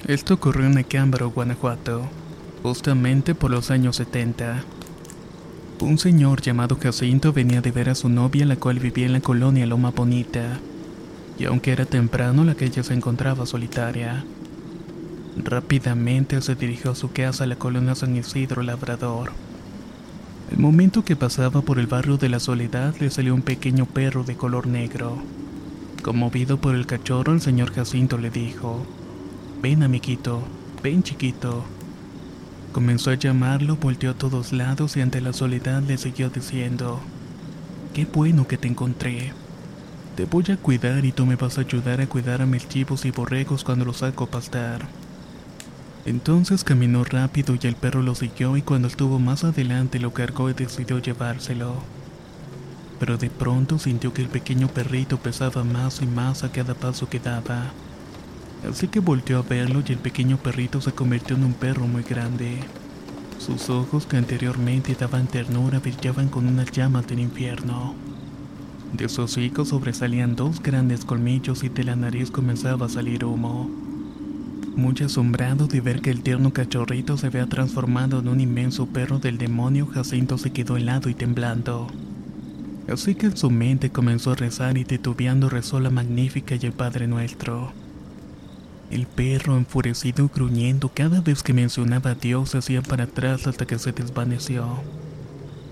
Esto 0.08 0.36
ocurrió 0.36 0.68
en 0.68 0.78
Acámbaro, 0.78 1.32
Guanajuato, 1.32 2.04
justamente 2.62 3.34
por 3.34 3.50
los 3.50 3.72
años 3.72 3.96
70. 3.96 4.64
Un 5.80 5.98
señor 5.98 6.44
llamado 6.44 6.78
Jacinto 6.80 7.34
venía 7.34 7.60
de 7.62 7.72
ver 7.72 7.90
a 7.90 7.96
su 7.96 8.08
novia, 8.08 8.46
la 8.46 8.56
cual 8.56 8.78
vivía 8.78 9.08
en 9.08 9.14
la 9.14 9.22
colonia 9.22 9.66
Loma 9.66 9.90
Bonita, 9.90 10.60
y 11.40 11.46
aunque 11.46 11.72
era 11.72 11.88
temprano, 11.88 12.44
la 12.44 12.56
ella 12.60 12.84
se 12.84 12.94
encontraba 12.94 13.48
solitaria. 13.48 14.24
Rápidamente 15.44 16.40
se 16.40 16.54
dirigió 16.54 16.92
a 16.92 16.96
su 16.96 17.12
casa, 17.12 17.48
la 17.48 17.56
colonia 17.56 17.96
San 17.96 18.16
Isidro 18.16 18.62
Labrador. 18.62 19.32
El 20.52 20.60
momento 20.60 21.04
que 21.04 21.16
pasaba 21.16 21.62
por 21.62 21.80
el 21.80 21.88
barrio 21.88 22.18
de 22.18 22.30
la 22.30 22.40
Soledad 22.40 22.94
le 23.00 23.10
salió 23.10 23.34
un 23.34 23.42
pequeño 23.42 23.88
perro 23.88 24.24
de 24.24 24.36
color 24.36 24.68
negro. 24.68 25.18
Conmovido 26.04 26.62
por 26.62 26.76
el 26.76 26.86
cachorro, 26.86 27.34
el 27.34 27.42
señor 27.42 27.74
Jacinto 27.74 28.20
le 28.20 28.30
dijo, 28.30 28.86
Ven, 29.62 29.84
amiguito, 29.84 30.44
ven, 30.84 31.02
chiquito. 31.02 31.64
Comenzó 32.72 33.12
a 33.12 33.16
llamarlo, 33.16 33.78
volteó 33.78 34.12
a 34.12 34.14
todos 34.14 34.52
lados 34.52 34.98
y 34.98 35.02
ante 35.02 35.22
la 35.22 35.34
soledad 35.34 35.82
le 35.84 35.98
siguió 35.98 36.30
diciendo, 36.30 37.00
Qué 37.94 38.06
bueno 38.06 38.48
que 38.48 38.58
te 38.58 38.68
encontré. 38.68 39.32
Te 40.16 40.26
voy 40.26 40.46
a 40.52 40.58
cuidar 40.58 41.06
y 41.06 41.12
tú 41.12 41.26
me 41.26 41.38
vas 41.38 41.58
a 41.58 41.62
ayudar 41.62 42.02
a 42.02 42.08
cuidar 42.08 42.42
a 42.42 42.46
mis 42.46 42.68
chivos 42.68 43.06
y 43.06 43.12
borregos 43.12 43.64
cuando 43.64 43.86
los 43.86 43.98
saco 43.98 44.26
a 44.26 44.32
pastar. 44.32 44.88
Entonces 46.06 46.64
caminó 46.64 47.04
rápido 47.04 47.56
y 47.60 47.66
el 47.66 47.76
perro 47.76 48.04
lo 48.04 48.14
siguió 48.14 48.58
y 48.58 48.62
cuando 48.62 48.88
estuvo 48.88 49.18
más 49.18 49.44
adelante 49.44 50.00
lo 50.00 50.14
cargó 50.14 50.50
y 50.50 50.54
decidió 50.54 51.00
llevárselo. 51.00 51.76
Pero 53.00 53.18
de 53.18 53.30
pronto 53.30 53.80
sintió 53.80 54.14
que 54.14 54.22
el 54.22 54.28
pequeño 54.28 54.68
perrito 54.68 55.18
pesaba 55.18 55.64
más 55.64 56.02
y 56.02 56.06
más 56.06 56.44
a 56.44 56.52
cada 56.52 56.76
paso 56.76 57.10
que 57.10 57.20
daba. 57.20 57.72
Así 58.70 58.88
que 58.88 59.00
volteó 59.00 59.40
a 59.40 59.42
verlo 59.44 59.84
y 59.88 59.92
el 59.92 60.00
pequeño 60.00 60.38
perrito 60.38 60.82
se 60.82 60.92
convirtió 60.92 61.36
en 61.36 61.44
un 61.44 61.54
perro 61.54 61.88
muy 61.88 62.04
grande. 62.04 62.60
Sus 63.40 63.70
ojos 63.70 64.06
que 64.06 64.18
anteriormente 64.18 64.96
daban 64.96 65.28
ternura 65.28 65.80
brillaban 65.80 66.30
con 66.30 66.48
unas 66.48 66.72
llamas 66.72 67.06
del 67.08 67.20
infierno. 67.20 67.94
De 68.94 69.08
sus 69.08 69.20
hocico 69.20 69.66
sobresalían 69.66 70.36
dos 70.36 70.64
grandes 70.64 71.06
colmillos 71.06 71.64
y 71.64 71.70
de 71.70 71.84
la 71.84 71.96
nariz 71.96 72.32
comenzaba 72.32 72.88
a 72.88 72.90
salir 72.90 73.26
humo. 73.26 73.70
Muy 74.76 74.96
asombrado 75.06 75.68
de 75.68 75.82
ver 75.82 76.02
que 76.02 76.10
el 76.10 76.22
tierno 76.22 76.52
cachorrito 76.52 77.18
se 77.18 77.28
había 77.28 77.48
transformado 77.48 78.20
en 78.20 78.28
un 78.28 78.42
inmenso 78.42 78.88
perro 78.88 79.20
del 79.20 79.38
demonio, 79.38 79.86
Jacinto 79.88 80.38
se 80.38 80.52
quedó 80.52 80.76
helado 80.76 81.10
y 81.10 81.14
temblando. 81.14 81.88
Así 82.92 83.16
que 83.16 83.28
en 83.28 83.38
su 83.38 83.50
mente 83.50 83.90
comenzó 83.90 84.32
a 84.32 84.36
rezar 84.36 84.78
y 84.78 84.86
titubeando 84.86 85.50
rezó 85.50 85.80
la 85.80 85.90
magnífica 85.90 86.56
y 86.56 86.66
el 86.66 86.74
Padre 86.74 87.08
Nuestro. 87.08 87.85
El 88.92 89.08
perro, 89.08 89.58
enfurecido 89.58 90.26
y 90.26 90.30
gruñendo 90.34 90.90
cada 90.94 91.22
vez 91.22 91.42
que 91.42 91.54
mencionaba 91.54 92.12
a 92.12 92.16
Dios, 92.16 92.52
se 92.52 92.60
hacía 92.60 92.82
para 92.82 93.06
atrás 93.06 93.48
hasta 93.48 93.66
que 93.66 93.80
se 93.80 93.92
desvaneció. 93.92 94.84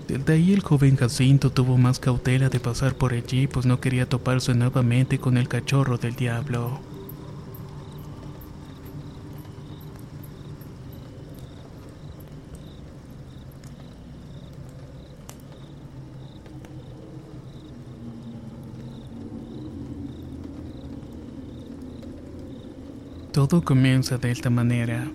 Desde 0.08 0.34
ahí 0.34 0.52
el 0.52 0.60
joven 0.60 0.96
Jacinto 0.96 1.50
tuvo 1.50 1.78
más 1.78 1.98
cautela 1.98 2.50
de 2.50 2.60
pasar 2.60 2.94
por 2.94 3.12
allí, 3.12 3.46
pues 3.46 3.66
no 3.66 3.80
quería 3.80 4.08
toparse 4.08 4.54
nuevamente 4.54 5.18
con 5.18 5.38
el 5.38 5.48
cachorro 5.48 5.96
del 5.96 6.14
diablo. 6.14 6.93
Todo 23.34 23.62
comienza 23.64 24.16
de 24.16 24.30
esta 24.30 24.48
manera. 24.48 25.08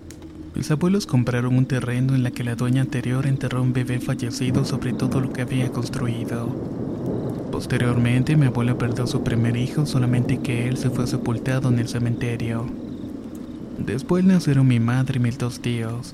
Mis 0.54 0.70
abuelos 0.70 1.06
compraron 1.06 1.56
un 1.56 1.66
terreno 1.66 2.16
en 2.16 2.24
la 2.24 2.32
que 2.32 2.44
la 2.44 2.56
dueña 2.56 2.82
anterior 2.82 3.26
enterró 3.26 3.62
un 3.62 3.72
bebé 3.72 4.02
fallecido 4.02 4.66
sobre 4.66 4.92
todo 4.92 5.22
lo 5.22 5.32
que 5.32 5.44
había 5.44 5.70
construido. 5.70 6.48
Posteriormente, 7.50 8.36
mi 8.36 8.48
abuela 8.48 8.78
perdió 8.78 9.06
a 9.06 9.08
su 9.08 9.24
primer 9.24 9.56
hijo, 9.56 9.86
solamente 9.86 10.40
que 10.40 10.68
él 10.68 10.76
se 10.76 10.90
fue 10.90 11.08
sepultado 11.08 11.70
en 11.70 11.80
el 11.80 11.88
cementerio. 11.88 12.66
Después 13.78 14.26
nacieron 14.26 14.68
mi 14.68 14.82
madre 14.82 15.16
y 15.16 15.22
mis 15.22 15.38
dos 15.38 15.62
tíos. 15.62 16.14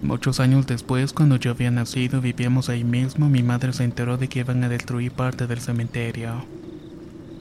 Muchos 0.00 0.38
años 0.38 0.68
después, 0.68 1.12
cuando 1.12 1.34
yo 1.34 1.50
había 1.50 1.72
nacido 1.72 2.20
vivíamos 2.20 2.68
ahí 2.68 2.84
mismo, 2.84 3.28
mi 3.28 3.42
madre 3.42 3.72
se 3.72 3.82
enteró 3.82 4.16
de 4.16 4.28
que 4.28 4.38
iban 4.38 4.62
a 4.62 4.68
destruir 4.68 5.10
parte 5.10 5.48
del 5.48 5.58
cementerio. 5.58 6.61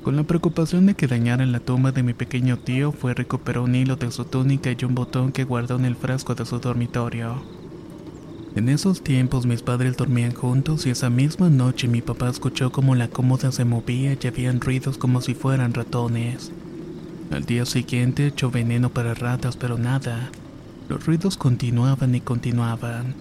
Con 0.03 0.15
la 0.15 0.23
preocupación 0.23 0.87
de 0.87 0.95
que 0.95 1.05
dañaran 1.05 1.51
la 1.51 1.59
tumba 1.59 1.91
de 1.91 2.01
mi 2.01 2.13
pequeño 2.13 2.57
tío, 2.57 2.91
fue 2.91 3.13
recuperó 3.13 3.63
un 3.63 3.75
hilo 3.75 3.97
de 3.97 4.09
su 4.09 4.25
túnica 4.25 4.71
y 4.71 4.85
un 4.85 4.95
botón 4.95 5.31
que 5.31 5.43
guardó 5.43 5.75
en 5.75 5.85
el 5.85 5.95
frasco 5.95 6.33
de 6.33 6.43
su 6.43 6.57
dormitorio. 6.57 7.35
En 8.55 8.67
esos 8.67 9.03
tiempos 9.03 9.45
mis 9.45 9.61
padres 9.61 9.95
dormían 9.97 10.33
juntos 10.33 10.87
y 10.87 10.89
esa 10.89 11.11
misma 11.11 11.51
noche 11.51 11.87
mi 11.87 12.01
papá 12.01 12.29
escuchó 12.29 12.71
como 12.71 12.95
la 12.95 13.09
cómoda 13.09 13.51
se 13.51 13.63
movía 13.63 14.17
y 14.19 14.27
habían 14.27 14.59
ruidos 14.59 14.97
como 14.97 15.21
si 15.21 15.35
fueran 15.35 15.75
ratones. 15.75 16.51
Al 17.29 17.45
día 17.45 17.67
siguiente 17.67 18.25
echó 18.25 18.49
veneno 18.49 18.89
para 18.89 19.13
ratas, 19.13 19.55
pero 19.55 19.77
nada. 19.77 20.31
Los 20.89 21.05
ruidos 21.05 21.37
continuaban 21.37 22.15
y 22.15 22.21
continuaban. 22.21 23.13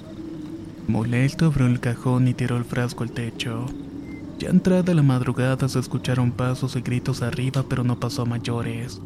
Molesto 0.89 1.47
abrió 1.47 1.67
el 1.67 1.79
cajón 1.79 2.27
y 2.27 2.33
tiró 2.33 2.57
el 2.57 2.65
frasco 2.65 3.05
al 3.05 3.13
techo. 3.13 3.67
Ya 4.41 4.49
entrada 4.49 4.95
la 4.95 5.03
madrugada 5.03 5.69
se 5.69 5.79
escucharon 5.79 6.33
pasos 6.33 6.75
y 6.75 6.81
gritos 6.81 7.21
arriba, 7.21 7.63
pero 7.69 7.85
no 7.85 8.01
pasó 8.01 8.23
a 8.23 8.25
mayores. 8.25 8.99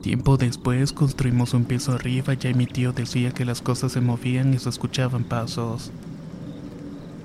Tiempo 0.00 0.38
después 0.38 0.94
construimos 0.94 1.52
un 1.52 1.66
piso 1.66 1.92
arriba 1.92 2.32
y 2.32 2.54
mi 2.54 2.64
tío 2.64 2.94
decía 2.94 3.30
que 3.32 3.44
las 3.44 3.60
cosas 3.60 3.92
se 3.92 4.00
movían 4.00 4.54
y 4.54 4.58
se 4.58 4.70
escuchaban 4.70 5.24
pasos. 5.24 5.92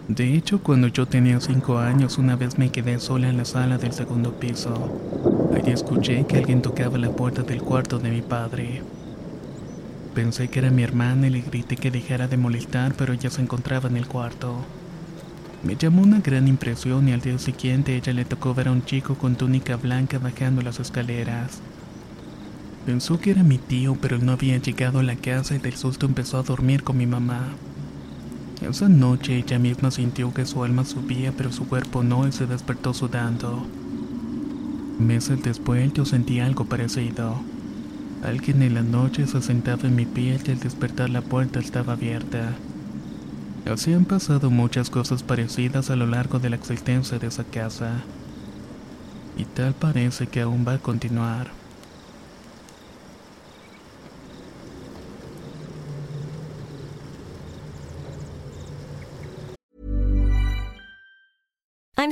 De 0.10 0.36
hecho, 0.36 0.62
cuando 0.62 0.90
yo 0.90 1.06
tenía 1.06 1.40
cinco 1.40 1.78
años, 1.78 2.18
una 2.18 2.36
vez 2.36 2.58
me 2.58 2.74
quedé 2.74 3.00
sola 3.00 3.30
en 3.30 3.38
la 3.38 3.46
sala 3.46 3.78
del 3.78 3.94
segundo 3.94 4.34
piso. 4.38 4.92
Allí 5.56 5.72
escuché 5.72 6.26
que 6.26 6.40
alguien 6.40 6.62
tocaba 6.62 6.98
la 6.98 7.16
puerta 7.16 7.42
del 7.44 7.62
cuarto 7.62 8.00
de 8.00 8.12
mi 8.12 8.22
padre. 8.22 8.84
Pensé 10.14 10.50
que 10.50 10.60
era 10.60 10.72
mi 10.72 10.84
hermana 10.84 11.28
y 11.28 11.30
le 11.30 11.42
grité 11.42 11.78
que 11.78 11.90
dejara 11.90 12.28
de 12.28 12.36
molestar, 12.36 12.96
pero 12.96 13.14
ella 13.14 13.30
se 13.30 13.42
encontraba 13.42 13.88
en 13.88 13.96
el 13.96 14.08
cuarto. 14.08 14.83
Me 15.64 15.78
llamó 15.78 16.02
una 16.02 16.20
gran 16.20 16.50
impresión 16.50 17.08
y 17.08 17.14
al 17.14 17.22
día 17.22 17.40
siguiente 17.40 17.96
ella 17.96 18.12
le 18.12 18.26
tocó 18.26 18.54
ver 18.54 18.68
a 18.68 18.74
un 18.74 18.84
chico 18.84 19.16
con 19.16 19.36
túnica 19.36 19.78
blanca 19.78 20.20
bajando 20.20 20.62
las 20.62 20.82
escaleras. 20.82 21.62
Pensó 22.86 23.18
que 23.18 23.32
era 23.32 23.44
mi 23.44 23.58
tío, 23.58 23.98
pero 24.02 24.18
él 24.18 24.26
no 24.26 24.34
había 24.34 24.58
llegado 24.58 25.00
a 25.00 25.04
la 25.04 25.16
casa 25.16 25.56
y 25.56 25.60
del 25.60 25.76
susto 25.76 26.06
empezó 26.06 26.38
a 26.38 26.44
dormir 26.44 26.84
con 26.84 26.98
mi 26.98 27.06
mamá. 27.06 27.48
Esa 28.62 28.90
noche 28.90 29.38
ella 29.38 29.58
misma 29.58 29.90
sintió 29.90 30.34
que 30.34 30.46
su 30.46 30.66
alma 30.66 30.84
subía, 30.84 31.32
pero 31.32 31.54
su 31.54 31.66
cuerpo 31.66 32.04
no 32.04 32.28
y 32.28 32.34
se 32.34 32.46
despertó 32.46 32.94
sudando. 32.94 33.66
Meses 35.00 35.42
después 35.44 35.94
yo 35.94 36.04
sentí 36.04 36.42
algo 36.42 36.66
parecido. 36.66 37.42
Alguien 38.22 38.62
en 38.64 38.74
la 38.74 38.82
noche 38.82 39.28
se 39.28 39.42
sentaba 39.42 39.84
en 39.88 39.96
mi 39.96 40.06
piel 40.06 40.42
y 40.46 40.52
al 40.52 40.60
despertar 40.60 41.10
la 41.10 41.22
puerta 41.22 41.60
estaba 41.60 41.94
abierta. 41.94 42.54
Así 43.66 43.94
han 43.94 44.04
pasado 44.04 44.50
muchas 44.50 44.90
cosas 44.90 45.24
parecidas 45.24 45.90
a 45.90 45.96
lo 45.96 46.06
largo 46.06 46.40
de 46.40 46.50
la 46.50 46.58
existencia 46.58 47.18
de 47.18 47.28
esa 47.28 47.46
casa. 47.46 48.04
Y 49.38 49.46
tal 49.46 49.74
parece 49.74 50.28
que 50.28 50.42
aún 50.42 50.66
va 50.68 50.74
a 50.74 50.80
continuar. 50.80 51.63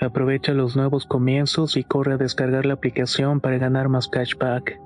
Aprovecha 0.00 0.52
los 0.52 0.76
nuevos 0.76 1.06
comienzos 1.06 1.76
y 1.76 1.82
corre 1.82 2.14
a 2.14 2.16
descargar 2.16 2.64
la 2.66 2.74
aplicación 2.74 3.40
para 3.40 3.58
ganar 3.58 3.88
más 3.88 4.06
cashback. 4.06 4.78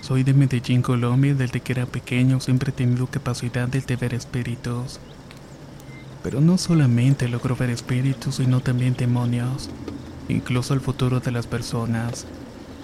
Soy 0.00 0.22
de 0.24 0.34
Medellín, 0.34 0.82
Colombia, 0.82 1.34
desde 1.34 1.60
que 1.60 1.72
era 1.72 1.86
pequeño 1.86 2.40
siempre 2.40 2.70
he 2.70 2.72
tenido 2.72 3.06
capacidad 3.06 3.68
de 3.68 3.96
ver 3.96 4.14
espíritus. 4.14 5.00
Pero 6.22 6.40
no 6.40 6.58
solamente 6.58 7.28
logro 7.28 7.56
ver 7.56 7.70
espíritus, 7.70 8.36
sino 8.36 8.60
también 8.60 8.94
demonios, 8.96 9.70
incluso 10.28 10.74
el 10.74 10.80
futuro 10.80 11.20
de 11.20 11.30
las 11.30 11.46
personas. 11.46 12.26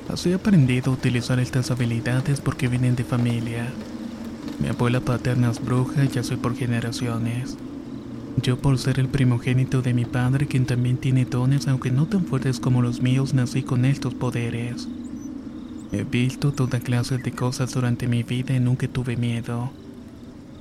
Así 0.09 0.31
he 0.31 0.35
aprendido 0.35 0.91
a 0.91 0.95
utilizar 0.95 1.41
estas 1.41 1.71
habilidades 1.71 2.41
porque 2.41 2.69
vienen 2.69 2.97
de 2.97 3.05
familia. 3.05 3.67
Mi 4.61 4.69
abuela 4.69 5.01
paterna 5.01 5.51
es 5.51 5.63
bruja 5.63 6.05
y 6.05 6.23
soy 6.23 6.37
por 6.37 6.57
generaciones. 6.57 7.57
Yo 8.43 8.59
por 8.59 8.79
ser 8.79 9.01
el 9.01 9.09
primogénito 9.09 9.83
de 9.83 9.95
mi 9.95 10.05
padre, 10.05 10.47
quien 10.47 10.67
también 10.67 10.99
tiene 10.99 11.25
dones, 11.25 11.67
aunque 11.69 11.91
no 11.91 12.07
tan 12.07 12.25
fuertes 12.25 12.61
como 12.61 12.83
los 12.83 13.01
míos, 13.01 13.35
nací 13.35 13.63
con 13.63 13.85
estos 13.85 14.15
poderes. 14.15 14.89
He 15.93 16.05
visto 16.05 16.53
toda 16.53 16.81
clase 16.81 17.19
de 17.19 17.33
cosas 17.33 17.73
durante 17.73 18.07
mi 18.07 18.23
vida 18.23 18.55
y 18.55 18.61
nunca 18.61 18.89
tuve 18.89 19.17
miedo. 19.17 19.71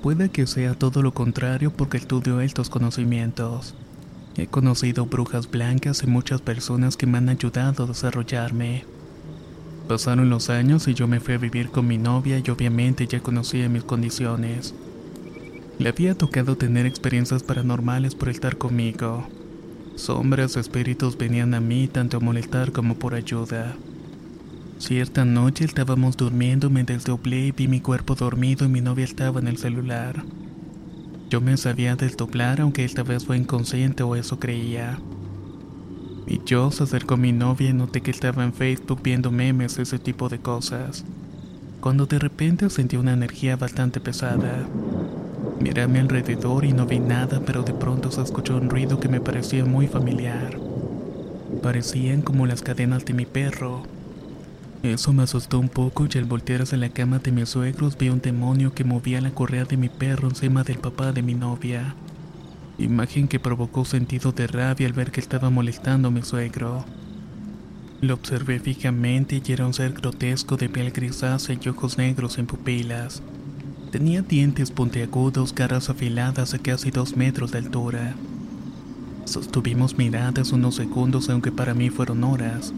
Puede 0.06 0.30
que 0.30 0.46
sea 0.46 0.76
todo 0.76 1.02
lo 1.02 1.16
contrario 1.16 1.72
porque 1.72 1.98
estudio 1.98 2.40
estos 2.40 2.70
conocimientos. 2.70 3.74
He 4.38 4.46
conocido 4.46 5.08
brujas 5.08 5.50
blancas 5.50 6.04
y 6.04 6.06
muchas 6.06 6.42
personas 6.42 6.96
que 6.96 7.08
me 7.08 7.18
han 7.18 7.28
ayudado 7.28 7.84
a 7.86 7.88
desarrollarme. 7.88 8.86
Pasaron 9.88 10.30
los 10.30 10.52
años 10.52 10.88
y 10.88 10.94
yo 10.94 11.08
me 11.08 11.20
fui 11.20 11.34
a 11.34 11.40
vivir 11.40 11.72
con 11.72 11.88
mi 11.88 11.98
novia 11.98 12.38
y 12.38 12.48
obviamente 12.52 13.08
ya 13.08 13.20
conocía 13.20 13.68
mis 13.68 13.84
condiciones. 13.84 14.76
Le 15.80 15.90
había 15.90 16.16
tocado 16.16 16.56
tener 16.56 16.86
experiencias 16.86 17.42
paranormales 17.42 18.14
por 18.14 18.30
estar 18.30 18.60
conmigo. 18.60 19.28
Sombras 19.96 20.56
o 20.56 20.60
espíritus 20.60 21.18
venían 21.18 21.56
a 21.56 21.62
mí 21.62 21.88
tanto 21.88 22.18
a 22.18 22.20
molestar 22.20 22.72
como 22.72 22.94
por 22.94 23.16
ayuda. 23.16 23.76
Cierta 24.78 25.24
noche 25.24 25.64
estábamos 25.64 26.18
durmiendo, 26.18 26.70
me 26.70 26.84
desdoblé 26.84 27.48
y 27.48 27.52
vi 27.54 27.68
mi 27.68 27.82
cuerpo 27.82 28.16
dormido 28.16 28.66
y 28.66 28.70
mi 28.70 28.82
novia 28.82 29.06
estaba 29.06 29.40
en 29.40 29.48
el 29.48 29.58
celular. 29.58 30.26
Yo 31.30 31.42
me 31.42 31.58
sabía 31.58 31.96
desdoblar 31.96 32.62
aunque 32.62 32.84
esta 32.86 33.04
vez 33.04 33.26
fue 33.26 33.38
inconsciente 33.38 34.04
o 34.04 34.16
eso 34.16 34.38
creía. 34.40 35.04
Y 36.28 36.42
yo 36.46 36.72
se 36.72 36.84
acercó 36.84 37.16
a 37.16 37.18
mi 37.18 37.32
novia 37.32 37.70
y 37.70 37.74
noté 37.74 38.02
que 38.02 38.12
estaba 38.12 38.44
en 38.44 38.54
Facebook 38.54 39.02
viendo 39.02 39.32
memes, 39.32 39.80
ese 39.80 40.00
tipo 40.00 40.30
de 40.30 40.42
cosas. 40.42 41.06
Cuando 41.80 42.06
de 42.06 42.20
repente 42.20 42.70
sentí 42.70 42.98
una 42.98 43.14
energía 43.14 43.58
bastante 43.58 44.02
pesada. 44.02 44.72
Miré 45.60 45.84
a 45.84 45.88
mi 45.88 46.00
alrededor 46.00 46.66
y 46.66 46.74
no 46.74 46.86
vi 46.86 47.00
nada, 47.00 47.42
pero 47.46 47.64
de 47.64 47.74
pronto 47.74 48.12
se 48.12 48.22
escuchó 48.22 48.58
un 48.58 48.70
ruido 48.70 49.00
que 49.00 49.10
me 49.10 49.22
parecía 49.22 49.66
muy 49.66 49.88
familiar. 49.88 50.62
parecían 51.62 52.22
como 52.22 52.46
las 52.48 52.62
cadenas 52.62 53.06
de 53.06 53.14
mi 53.14 53.26
perro. 53.26 53.95
Eso 54.86 55.14
me 55.14 55.24
asustó 55.24 55.60
un 55.60 55.68
poco 55.68 56.06
y 56.06 56.18
al 56.20 56.26
voltear 56.26 56.62
hacia 56.62 56.78
la 56.78 56.90
cama 56.90 57.18
de 57.18 57.32
mis 57.32 57.50
suegros 57.50 57.98
vi 57.98 58.10
un 58.10 58.22
demonio 58.22 58.76
que 58.76 58.84
movía 58.84 59.20
la 59.20 59.32
correa 59.32 59.66
de 59.66 59.78
mi 59.78 59.90
perro 59.90 60.30
encima 60.30 60.64
del 60.64 60.78
papá 60.78 61.12
de 61.12 61.24
mi 61.24 61.34
novia. 61.34 61.96
Imagen 62.78 63.28
que 63.28 63.40
provocó 63.40 63.84
sentido 63.84 64.32
de 64.32 64.46
rabia 64.46 64.86
al 64.86 64.94
ver 64.94 65.10
que 65.10 65.20
estaba 65.20 65.50
molestando 65.50 66.10
a 66.10 66.12
mi 66.12 66.22
suegro. 66.22 66.86
Lo 68.02 68.14
observé 68.14 68.60
fijamente 68.60 69.42
y 69.44 69.52
era 69.52 69.66
un 69.66 69.74
ser 69.74 69.92
grotesco 69.94 70.56
de 70.56 70.70
piel 70.70 70.92
grisácea 70.92 71.58
y 71.60 71.68
ojos 71.68 71.98
negros 71.98 72.38
en 72.38 72.46
pupilas. 72.46 73.24
Tenía 73.92 74.22
dientes 74.22 74.70
puntiagudos, 74.70 75.56
garras 75.56 75.90
afiladas 75.90 76.54
a 76.54 76.60
casi 76.60 76.92
dos 76.92 77.18
metros 77.18 77.52
de 77.52 77.58
altura. 77.58 78.14
Sostuvimos 79.26 79.98
miradas 79.98 80.52
unos 80.52 80.76
segundos, 80.76 81.28
aunque 81.32 81.52
para 81.52 81.74
mí 81.74 81.90
fueron 81.90 82.24
horas 82.24 82.72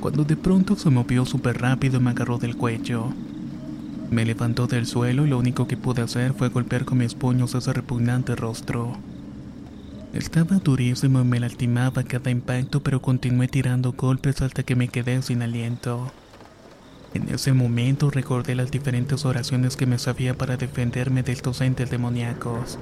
cuando 0.00 0.24
de 0.24 0.36
pronto 0.36 0.76
se 0.76 0.90
movió 0.90 1.26
súper 1.26 1.60
rápido 1.60 1.98
y 1.98 2.02
me 2.02 2.10
agarró 2.10 2.38
del 2.38 2.56
cuello. 2.56 3.12
Me 4.10 4.24
levantó 4.24 4.66
del 4.66 4.86
suelo 4.86 5.26
y 5.26 5.28
lo 5.28 5.38
único 5.38 5.66
que 5.68 5.76
pude 5.76 6.02
hacer 6.02 6.32
fue 6.32 6.48
golpear 6.48 6.84
con 6.84 6.98
mis 6.98 7.14
puños 7.14 7.54
ese 7.54 7.72
repugnante 7.72 8.34
rostro. 8.36 8.96
Estaba 10.14 10.56
durísimo 10.56 11.20
y 11.20 11.24
me 11.24 11.40
lastimaba 11.40 12.02
cada 12.02 12.30
impacto, 12.30 12.82
pero 12.82 13.02
continué 13.02 13.48
tirando 13.48 13.92
golpes 13.92 14.40
hasta 14.40 14.62
que 14.62 14.74
me 14.74 14.88
quedé 14.88 15.20
sin 15.20 15.42
aliento. 15.42 16.10
En 17.12 17.28
ese 17.28 17.52
momento 17.52 18.10
recordé 18.10 18.54
las 18.54 18.70
diferentes 18.70 19.24
oraciones 19.26 19.76
que 19.76 19.86
me 19.86 19.98
sabía 19.98 20.36
para 20.36 20.56
defenderme 20.56 21.22
de 21.22 21.32
estos 21.32 21.60
entes 21.60 21.90
demoníacos. 21.90 22.78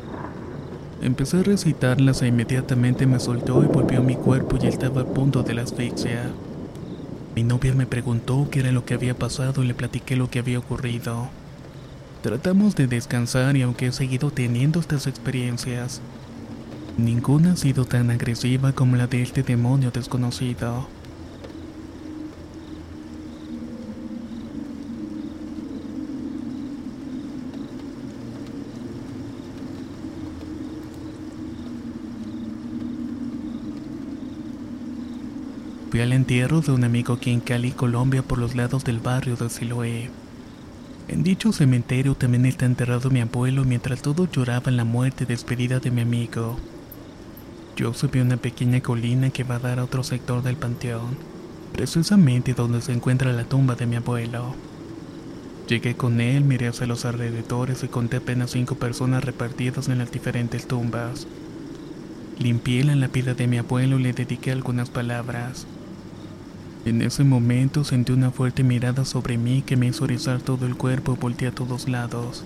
Empecé 1.02 1.38
a 1.38 1.42
recitarlas 1.42 2.22
e 2.22 2.28
inmediatamente 2.28 3.06
me 3.06 3.20
soltó 3.20 3.62
y 3.62 3.66
volvió 3.66 4.02
mi 4.02 4.16
cuerpo 4.16 4.58
y 4.62 4.66
estaba 4.66 5.02
a 5.02 5.06
punto 5.06 5.42
de 5.42 5.54
la 5.54 5.62
asfixia. 5.62 6.30
Mi 7.36 7.42
novia 7.42 7.74
me 7.74 7.86
preguntó 7.86 8.48
qué 8.50 8.60
era 8.60 8.72
lo 8.72 8.86
que 8.86 8.94
había 8.94 9.12
pasado 9.12 9.62
y 9.62 9.66
le 9.66 9.74
platiqué 9.74 10.16
lo 10.16 10.30
que 10.30 10.38
había 10.38 10.58
ocurrido. 10.58 11.28
Tratamos 12.22 12.74
de 12.76 12.86
descansar 12.86 13.58
y 13.58 13.62
aunque 13.62 13.88
he 13.88 13.92
seguido 13.92 14.30
teniendo 14.30 14.80
estas 14.80 15.06
experiencias, 15.06 16.00
ninguna 16.96 17.52
ha 17.52 17.56
sido 17.56 17.84
tan 17.84 18.10
agresiva 18.10 18.72
como 18.72 18.96
la 18.96 19.06
de 19.06 19.20
este 19.20 19.42
demonio 19.42 19.90
desconocido. 19.90 20.88
Fui 35.96 36.02
al 36.02 36.12
entierro 36.12 36.60
de 36.60 36.72
un 36.72 36.84
amigo 36.84 37.14
aquí 37.14 37.30
en 37.30 37.40
Cali, 37.40 37.72
Colombia, 37.72 38.20
por 38.20 38.36
los 38.36 38.54
lados 38.54 38.84
del 38.84 38.98
barrio 38.98 39.34
de 39.34 39.48
Siloé. 39.48 40.10
En 41.08 41.22
dicho 41.22 41.52
cementerio 41.52 42.14
también 42.14 42.44
está 42.44 42.66
enterrado 42.66 43.08
mi 43.08 43.22
abuelo 43.22 43.64
mientras 43.64 44.02
todos 44.02 44.30
lloraban 44.30 44.76
la 44.76 44.84
muerte 44.84 45.24
despedida 45.24 45.80
de 45.80 45.90
mi 45.90 46.02
amigo. 46.02 46.58
Yo 47.76 47.94
subí 47.94 48.20
una 48.20 48.36
pequeña 48.36 48.82
colina 48.82 49.30
que 49.30 49.42
va 49.42 49.54
a 49.54 49.58
dar 49.58 49.78
a 49.78 49.84
otro 49.84 50.04
sector 50.04 50.42
del 50.42 50.56
panteón, 50.56 51.16
precisamente 51.72 52.52
donde 52.52 52.82
se 52.82 52.92
encuentra 52.92 53.32
la 53.32 53.44
tumba 53.44 53.74
de 53.74 53.86
mi 53.86 53.96
abuelo. 53.96 54.54
Llegué 55.66 55.96
con 55.96 56.20
él, 56.20 56.44
miré 56.44 56.68
hacia 56.68 56.86
los 56.86 57.06
alrededores 57.06 57.82
y 57.84 57.88
conté 57.88 58.18
apenas 58.18 58.50
cinco 58.50 58.74
personas 58.74 59.24
repartidas 59.24 59.88
en 59.88 59.96
las 59.96 60.12
diferentes 60.12 60.68
tumbas. 60.68 61.26
Limpié 62.38 62.84
la 62.84 62.96
lápida 62.96 63.32
de 63.32 63.46
mi 63.46 63.56
abuelo 63.56 63.98
y 63.98 64.02
le 64.02 64.12
dediqué 64.12 64.52
algunas 64.52 64.90
palabras. 64.90 65.66
En 66.86 67.02
ese 67.02 67.24
momento 67.24 67.82
sentí 67.82 68.12
una 68.12 68.30
fuerte 68.30 68.62
mirada 68.62 69.04
sobre 69.04 69.36
mí 69.36 69.60
que 69.66 69.76
me 69.76 69.88
hizo 69.88 70.04
erizar 70.04 70.40
todo 70.40 70.66
el 70.66 70.76
cuerpo 70.76 71.14
y 71.14 71.20
volteé 71.20 71.48
a 71.48 71.52
todos 71.52 71.88
lados. 71.88 72.44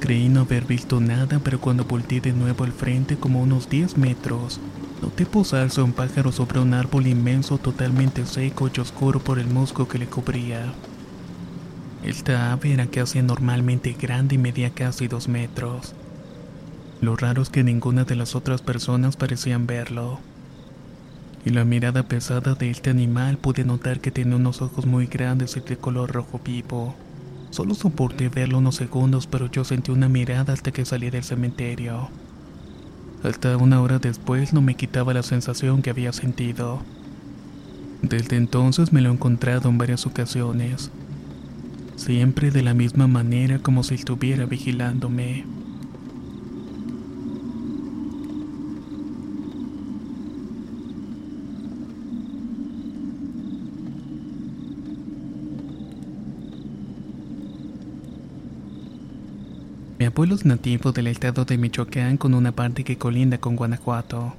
Creí 0.00 0.28
no 0.28 0.40
haber 0.40 0.64
visto 0.64 0.98
nada, 1.00 1.38
pero 1.38 1.60
cuando 1.60 1.84
volteé 1.84 2.20
de 2.20 2.32
nuevo 2.32 2.64
al 2.64 2.72
frente, 2.72 3.16
como 3.16 3.40
unos 3.40 3.70
10 3.70 3.98
metros, 3.98 4.58
noté 5.00 5.26
posarse 5.26 5.80
un 5.80 5.92
pájaro 5.92 6.32
sobre 6.32 6.58
un 6.58 6.74
árbol 6.74 7.06
inmenso 7.06 7.58
totalmente 7.58 8.26
seco 8.26 8.68
y 8.74 8.80
oscuro 8.80 9.20
por 9.20 9.38
el 9.38 9.46
musgo 9.46 9.86
que 9.86 10.00
le 10.00 10.06
cubría. 10.06 10.64
Esta 12.02 12.50
ave 12.50 12.72
era 12.72 12.88
casi 12.88 13.20
anormalmente 13.20 13.92
grande 13.92 14.34
y 14.34 14.38
medía 14.38 14.70
casi 14.70 15.06
dos 15.06 15.28
metros. 15.28 15.94
Lo 17.00 17.14
raro 17.14 17.42
es 17.42 17.48
que 17.48 17.62
ninguna 17.62 18.02
de 18.02 18.16
las 18.16 18.34
otras 18.34 18.60
personas 18.60 19.14
parecían 19.14 19.68
verlo 19.68 20.18
y 21.44 21.50
la 21.50 21.64
mirada 21.64 22.02
pesada 22.02 22.54
de 22.54 22.70
este 22.70 22.90
animal 22.90 23.38
pude 23.38 23.64
notar 23.64 24.00
que 24.00 24.10
tenía 24.10 24.36
unos 24.36 24.60
ojos 24.60 24.86
muy 24.86 25.06
grandes 25.06 25.56
y 25.56 25.60
de 25.60 25.76
color 25.76 26.12
rojo 26.12 26.40
vivo. 26.44 26.94
Solo 27.50 27.74
soporté 27.74 28.28
verlo 28.28 28.58
unos 28.58 28.76
segundos, 28.76 29.26
pero 29.26 29.50
yo 29.50 29.64
sentí 29.64 29.90
una 29.90 30.08
mirada 30.08 30.52
hasta 30.52 30.70
que 30.70 30.84
salí 30.84 31.10
del 31.10 31.24
cementerio. 31.24 32.08
Hasta 33.22 33.56
una 33.56 33.80
hora 33.80 33.98
después 33.98 34.52
no 34.52 34.62
me 34.62 34.76
quitaba 34.76 35.14
la 35.14 35.22
sensación 35.22 35.82
que 35.82 35.90
había 35.90 36.12
sentido. 36.12 36.80
Desde 38.02 38.36
entonces 38.36 38.92
me 38.92 39.00
lo 39.00 39.10
he 39.10 39.12
encontrado 39.12 39.68
en 39.68 39.78
varias 39.78 40.06
ocasiones, 40.06 40.90
siempre 41.96 42.50
de 42.50 42.62
la 42.62 42.72
misma 42.72 43.08
manera 43.08 43.58
como 43.58 43.82
si 43.82 43.94
estuviera 43.94 44.46
vigilándome. 44.46 45.44
Mi 60.10 60.12
abuelo 60.12 60.34
es 60.34 60.44
nativo 60.44 60.90
del 60.90 61.06
estado 61.06 61.44
de 61.44 61.56
Michoacán 61.56 62.16
con 62.16 62.34
una 62.34 62.50
parte 62.50 62.82
que 62.82 62.98
colinda 62.98 63.38
con 63.38 63.54
Guanajuato, 63.54 64.34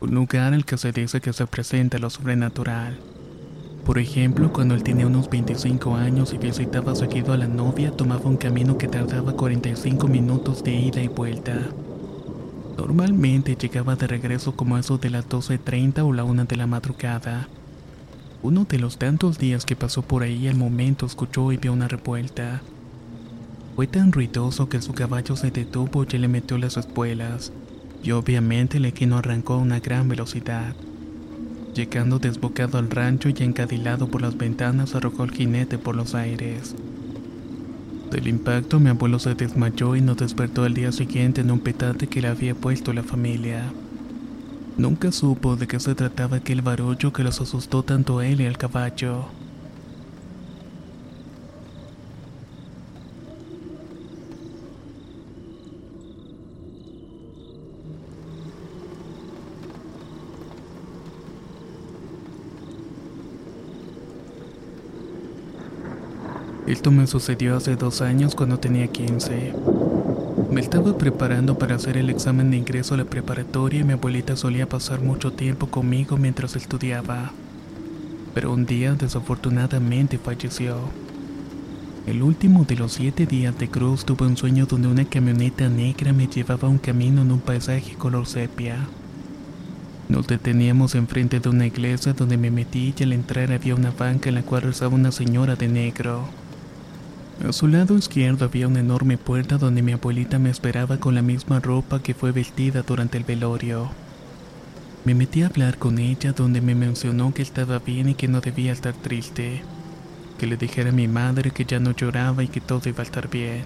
un 0.00 0.10
lugar 0.12 0.52
al 0.52 0.64
que 0.64 0.76
se 0.76 0.90
dice 0.90 1.20
que 1.20 1.32
se 1.32 1.46
presenta 1.46 2.00
lo 2.00 2.10
sobrenatural. 2.10 2.98
Por 3.84 4.00
ejemplo, 4.00 4.52
cuando 4.52 4.74
él 4.74 4.82
tenía 4.82 5.06
unos 5.06 5.30
25 5.30 5.94
años 5.94 6.32
y 6.32 6.38
visitaba 6.38 6.96
seguido 6.96 7.32
a 7.32 7.36
la 7.36 7.46
novia, 7.46 7.92
tomaba 7.92 8.24
un 8.24 8.36
camino 8.36 8.76
que 8.76 8.88
tardaba 8.88 9.34
45 9.34 10.08
minutos 10.08 10.64
de 10.64 10.74
ida 10.74 11.00
y 11.00 11.06
vuelta. 11.06 11.56
Normalmente 12.76 13.54
llegaba 13.54 13.94
de 13.94 14.08
regreso 14.08 14.56
como 14.56 14.76
eso 14.76 14.98
de 14.98 15.10
las 15.10 15.28
12.30 15.28 16.04
o 16.04 16.12
la 16.12 16.24
1 16.24 16.46
de 16.46 16.56
la 16.56 16.66
madrugada. 16.66 17.46
Uno 18.42 18.64
de 18.68 18.80
los 18.80 18.98
tantos 18.98 19.38
días 19.38 19.64
que 19.64 19.76
pasó 19.76 20.02
por 20.02 20.24
ahí 20.24 20.48
al 20.48 20.56
momento 20.56 21.06
escuchó 21.06 21.52
y 21.52 21.58
vio 21.58 21.72
una 21.72 21.86
revuelta. 21.86 22.60
Fue 23.76 23.88
tan 23.88 24.12
ruidoso 24.12 24.68
que 24.68 24.80
su 24.80 24.92
caballo 24.92 25.34
se 25.34 25.50
detuvo 25.50 26.04
y 26.04 26.18
le 26.18 26.28
metió 26.28 26.58
las 26.58 26.76
espuelas, 26.76 27.52
y 28.04 28.12
obviamente 28.12 28.76
el 28.76 28.84
equino 28.84 29.18
arrancó 29.18 29.54
a 29.54 29.58
una 29.58 29.80
gran 29.80 30.08
velocidad. 30.08 30.76
Llegando 31.74 32.20
desbocado 32.20 32.78
al 32.78 32.88
rancho 32.88 33.30
y 33.30 33.34
encadilado 33.42 34.06
por 34.06 34.22
las 34.22 34.36
ventanas, 34.36 34.94
arrojó 34.94 35.24
el 35.24 35.32
jinete 35.32 35.76
por 35.76 35.96
los 35.96 36.14
aires. 36.14 36.76
Del 38.12 38.28
impacto, 38.28 38.78
mi 38.78 38.90
abuelo 38.90 39.18
se 39.18 39.34
desmayó 39.34 39.96
y 39.96 40.00
nos 40.00 40.18
despertó 40.18 40.62
al 40.62 40.74
día 40.74 40.92
siguiente 40.92 41.40
en 41.40 41.50
un 41.50 41.58
petate 41.58 42.06
que 42.06 42.22
le 42.22 42.28
había 42.28 42.54
puesto 42.54 42.92
la 42.92 43.02
familia. 43.02 43.72
Nunca 44.76 45.10
supo 45.10 45.56
de 45.56 45.66
qué 45.66 45.80
se 45.80 45.96
trataba 45.96 46.36
aquel 46.36 46.62
barullo 46.62 47.12
que 47.12 47.24
los 47.24 47.40
asustó 47.40 47.82
tanto 47.82 48.20
a 48.20 48.26
él 48.26 48.40
y 48.40 48.46
al 48.46 48.56
caballo. 48.56 49.26
Esto 66.66 66.90
me 66.90 67.06
sucedió 67.06 67.56
hace 67.56 67.76
dos 67.76 68.00
años 68.00 68.34
cuando 68.34 68.58
tenía 68.58 68.86
15. 68.86 69.52
Me 70.50 70.62
estaba 70.62 70.96
preparando 70.96 71.58
para 71.58 71.74
hacer 71.74 71.98
el 71.98 72.08
examen 72.08 72.50
de 72.50 72.56
ingreso 72.56 72.94
a 72.94 72.96
la 72.96 73.04
preparatoria 73.04 73.80
y 73.80 73.84
mi 73.84 73.92
abuelita 73.92 74.34
solía 74.34 74.66
pasar 74.66 75.02
mucho 75.02 75.30
tiempo 75.30 75.66
conmigo 75.66 76.16
mientras 76.16 76.56
estudiaba. 76.56 77.32
Pero 78.32 78.50
un 78.50 78.64
día 78.64 78.94
desafortunadamente 78.94 80.16
falleció. 80.16 80.78
El 82.06 82.22
último 82.22 82.64
de 82.64 82.76
los 82.76 82.94
siete 82.94 83.26
días 83.26 83.58
de 83.58 83.68
cruz 83.68 84.06
tuve 84.06 84.26
un 84.26 84.38
sueño 84.38 84.64
donde 84.64 84.88
una 84.88 85.04
camioneta 85.04 85.68
negra 85.68 86.14
me 86.14 86.28
llevaba 86.28 86.68
un 86.68 86.78
camino 86.78 87.20
en 87.20 87.30
un 87.30 87.40
paisaje 87.40 87.94
color 87.94 88.24
sepia. 88.24 88.88
Nos 90.08 90.26
deteníamos 90.26 90.94
enfrente 90.94 91.40
de 91.40 91.48
una 91.50 91.66
iglesia 91.66 92.14
donde 92.14 92.38
me 92.38 92.50
metí 92.50 92.94
y 92.98 93.02
al 93.02 93.12
entrar 93.12 93.52
había 93.52 93.74
una 93.74 93.90
banca 93.90 94.30
en 94.30 94.36
la 94.36 94.42
cual 94.42 94.62
rezaba 94.62 94.94
una 94.94 95.12
señora 95.12 95.56
de 95.56 95.68
negro. 95.68 96.43
A 97.42 97.52
su 97.52 97.66
lado 97.66 97.98
izquierdo 97.98 98.44
había 98.44 98.68
una 98.68 98.80
enorme 98.80 99.18
puerta 99.18 99.58
donde 99.58 99.82
mi 99.82 99.92
abuelita 99.92 100.38
me 100.38 100.50
esperaba 100.50 100.98
con 100.98 101.14
la 101.14 101.22
misma 101.22 101.58
ropa 101.58 102.00
que 102.00 102.14
fue 102.14 102.30
vestida 102.30 102.82
durante 102.82 103.18
el 103.18 103.24
velorio. 103.24 103.90
Me 105.04 105.14
metí 105.14 105.42
a 105.42 105.48
hablar 105.48 105.76
con 105.76 105.98
ella 105.98 106.32
donde 106.32 106.60
me 106.60 106.74
mencionó 106.74 107.34
que 107.34 107.42
estaba 107.42 107.80
bien 107.80 108.08
y 108.08 108.14
que 108.14 108.28
no 108.28 108.40
debía 108.40 108.72
estar 108.72 108.94
triste. 108.94 109.62
Que 110.38 110.46
le 110.46 110.56
dijera 110.56 110.90
a 110.90 110.92
mi 110.92 111.08
madre 111.08 111.50
que 111.50 111.64
ya 111.64 111.80
no 111.80 111.90
lloraba 111.90 112.42
y 112.44 112.48
que 112.48 112.60
todo 112.60 112.88
iba 112.88 113.00
a 113.00 113.02
estar 113.02 113.28
bien. 113.28 113.64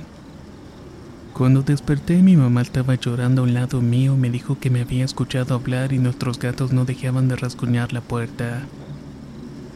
Cuando 1.34 1.62
desperté 1.62 2.22
mi 2.22 2.36
mamá 2.36 2.62
estaba 2.62 2.94
llorando 2.96 3.42
a 3.42 3.44
un 3.44 3.54
lado 3.54 3.80
mío 3.80 4.16
me 4.16 4.30
dijo 4.30 4.58
que 4.58 4.70
me 4.70 4.80
había 4.80 5.04
escuchado 5.04 5.54
hablar 5.54 5.92
y 5.92 5.98
nuestros 5.98 6.38
gatos 6.40 6.72
no 6.72 6.84
dejaban 6.84 7.28
de 7.28 7.36
rasguñar 7.36 7.92
la 7.92 8.00
puerta. 8.00 8.62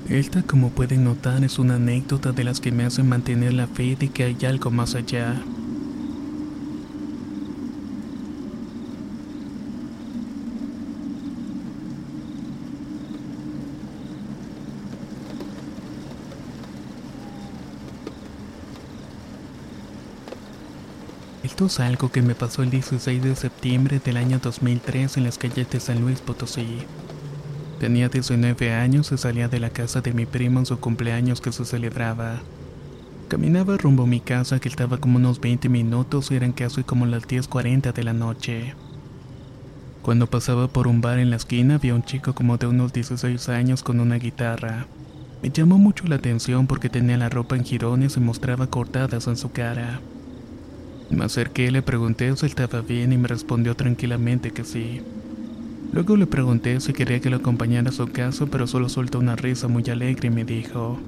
Esta, 0.09 0.43
como 0.43 0.71
pueden 0.71 1.05
notar, 1.05 1.45
es 1.45 1.59
una 1.59 1.77
anécdota 1.77 2.33
de 2.33 2.45
las 2.45 2.61
que 2.61 2.73
me 2.73 2.85
hacen 2.85 3.09
mantener 3.09 3.55
la 3.55 3.67
fe 3.67 3.97
de 3.97 4.11
que 4.11 4.25
hay 4.25 4.37
algo 4.45 4.71
más 4.71 4.95
allá. 4.95 5.49
Esto 21.43 21.67
es 21.67 21.81
algo 21.81 22.11
que 22.11 22.23
me 22.23 22.35
pasó 22.35 22.63
el 22.63 22.71
16 22.71 23.23
de 23.23 23.37
septiembre 23.37 24.01
del 24.01 24.17
año 24.17 24.41
2003 24.41 25.17
en 25.17 25.25
las 25.25 25.39
calles 25.39 25.69
de 25.71 25.81
San 25.81 26.01
Luis 26.01 26.21
Potosí. 26.21 26.87
Tenía 27.83 28.09
19 28.09 28.73
años 28.73 29.11
y 29.11 29.19
salía 29.19 29.49
de 29.49 29.59
la 29.59 29.71
casa 29.71 30.01
de 30.01 30.13
mi 30.13 30.25
primo 30.25 30.61
en 30.61 30.67
su 30.67 30.79
cumpleaños 30.79 31.41
que 31.41 31.51
se 31.51 31.65
celebraba. 31.65 32.41
Caminaba 33.27 33.77
rumbo 33.77 34.05
a 34.05 34.07
mi 34.07 34.21
casa 34.21 34.61
que 34.61 34.69
estaba 34.69 34.99
como 34.99 35.17
unos 35.17 35.41
20 35.41 35.69
minutos 35.69 36.31
y 36.31 36.37
eran 36.37 36.53
casi 36.53 36.85
como 36.85 37.07
las 37.07 37.27
10.40 37.27 37.93
de 37.93 38.05
la 38.05 38.13
noche. 38.13 38.75
Cuando 40.03 40.29
pasaba 40.29 40.69
por 40.69 40.87
un 40.87 41.01
bar 41.01 41.19
en 41.19 41.31
la 41.31 41.35
esquina 41.35 41.79
vi 41.79 41.89
a 41.89 41.97
un 41.97 42.05
chico 42.05 42.37
como 42.37 42.57
de 42.57 42.69
unos 42.69 42.93
16 42.93 43.49
años 43.49 43.83
con 43.83 43.99
una 43.99 44.15
guitarra. 44.15 44.87
Me 45.43 45.51
llamó 45.51 45.77
mucho 45.77 46.07
la 46.07 46.15
atención 46.15 46.69
porque 46.69 46.89
tenía 46.89 47.17
la 47.17 47.31
ropa 47.31 47.57
en 47.57 47.65
jirones 47.65 48.17
y 48.17 48.21
mostraba 48.21 48.69
cortadas 48.69 49.27
en 49.27 49.37
su 49.37 49.51
cara. 49.51 49.99
Me 51.11 51.25
acerqué, 51.25 51.73
le 51.73 51.83
pregunté 51.83 52.37
si 52.37 52.47
estaba 52.47 52.81
bien 52.81 53.13
y 53.13 53.17
me 53.17 53.27
respondió 53.27 53.75
tranquilamente 53.75 54.53
que 54.53 54.63
sí. 54.63 55.03
Luego 55.93 56.17
le 56.17 56.27
pregunté 56.27 56.81
si 56.81 56.95
quería 56.95 57.21
que 57.21 57.29
lo 57.29 57.37
acompañara 57.37 57.91
a 57.91 57.93
su 57.93 58.09
casa, 58.09 58.47
pero 58.47 58.67
solo 58.67 58.89
soltó 58.89 59.19
una 59.19 59.37
risa 59.37 59.69
muy 59.69 59.85
alegre 59.91 60.29
y 60.29 60.31
me 60.31 60.45
dijo, 60.45 60.99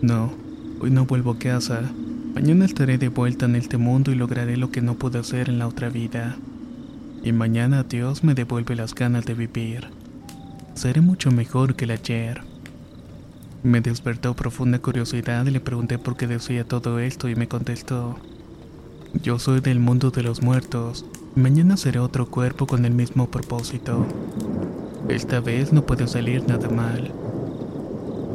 No, 0.00 0.32
hoy 0.80 0.90
no 0.90 1.06
vuelvo 1.06 1.32
a 1.32 1.38
casa. 1.38 1.90
Mañana 2.34 2.66
estaré 2.66 2.98
de 2.98 3.08
vuelta 3.08 3.46
en 3.46 3.56
este 3.56 3.78
mundo 3.78 4.12
y 4.12 4.14
lograré 4.14 4.56
lo 4.56 4.70
que 4.70 4.80
no 4.80 4.94
pude 4.94 5.18
hacer 5.18 5.48
en 5.48 5.58
la 5.58 5.66
otra 5.66 5.88
vida. 5.88 6.36
Y 7.24 7.32
mañana 7.32 7.82
Dios 7.82 8.22
me 8.22 8.34
devuelve 8.34 8.76
las 8.76 8.94
ganas 8.94 9.26
de 9.26 9.34
vivir. 9.34 9.88
Seré 10.74 11.00
mucho 11.00 11.32
mejor 11.32 11.74
que 11.74 11.84
el 11.84 11.90
ayer. 11.90 12.42
Me 13.64 13.80
despertó 13.80 14.36
profunda 14.36 14.78
curiosidad 14.78 15.44
y 15.46 15.50
le 15.50 15.60
pregunté 15.60 15.98
por 15.98 16.16
qué 16.16 16.28
decía 16.28 16.62
todo 16.62 17.00
esto 17.00 17.28
y 17.28 17.34
me 17.34 17.48
contestó, 17.48 18.20
yo 19.20 19.40
soy 19.40 19.60
del 19.60 19.80
mundo 19.80 20.12
de 20.12 20.22
los 20.22 20.42
muertos. 20.42 21.04
Mañana 21.36 21.76
seré 21.76 22.00
otro 22.00 22.26
cuerpo 22.26 22.66
con 22.66 22.84
el 22.84 22.92
mismo 22.92 23.28
propósito. 23.30 24.04
Esta 25.08 25.38
vez 25.38 25.72
no 25.72 25.86
puede 25.86 26.08
salir 26.08 26.48
nada 26.48 26.68
mal. 26.68 27.12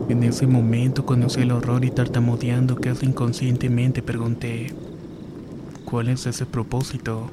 En 0.08 0.24
ese 0.24 0.48
momento 0.48 1.06
conocí 1.06 1.42
el 1.42 1.52
horror 1.52 1.84
y 1.84 1.92
tartamudeando 1.92 2.78
casi 2.78 3.08
inconscientemente 3.08 4.02
pregunté, 4.02 4.74
¿cuál 5.84 6.08
es 6.08 6.26
ese 6.26 6.46
propósito? 6.46 7.30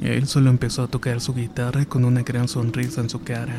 Él 0.00 0.26
solo 0.26 0.48
empezó 0.48 0.84
a 0.84 0.88
tocar 0.88 1.20
su 1.20 1.34
guitarra 1.34 1.84
con 1.84 2.06
una 2.06 2.22
gran 2.22 2.48
sonrisa 2.48 3.02
en 3.02 3.10
su 3.10 3.22
cara. 3.22 3.58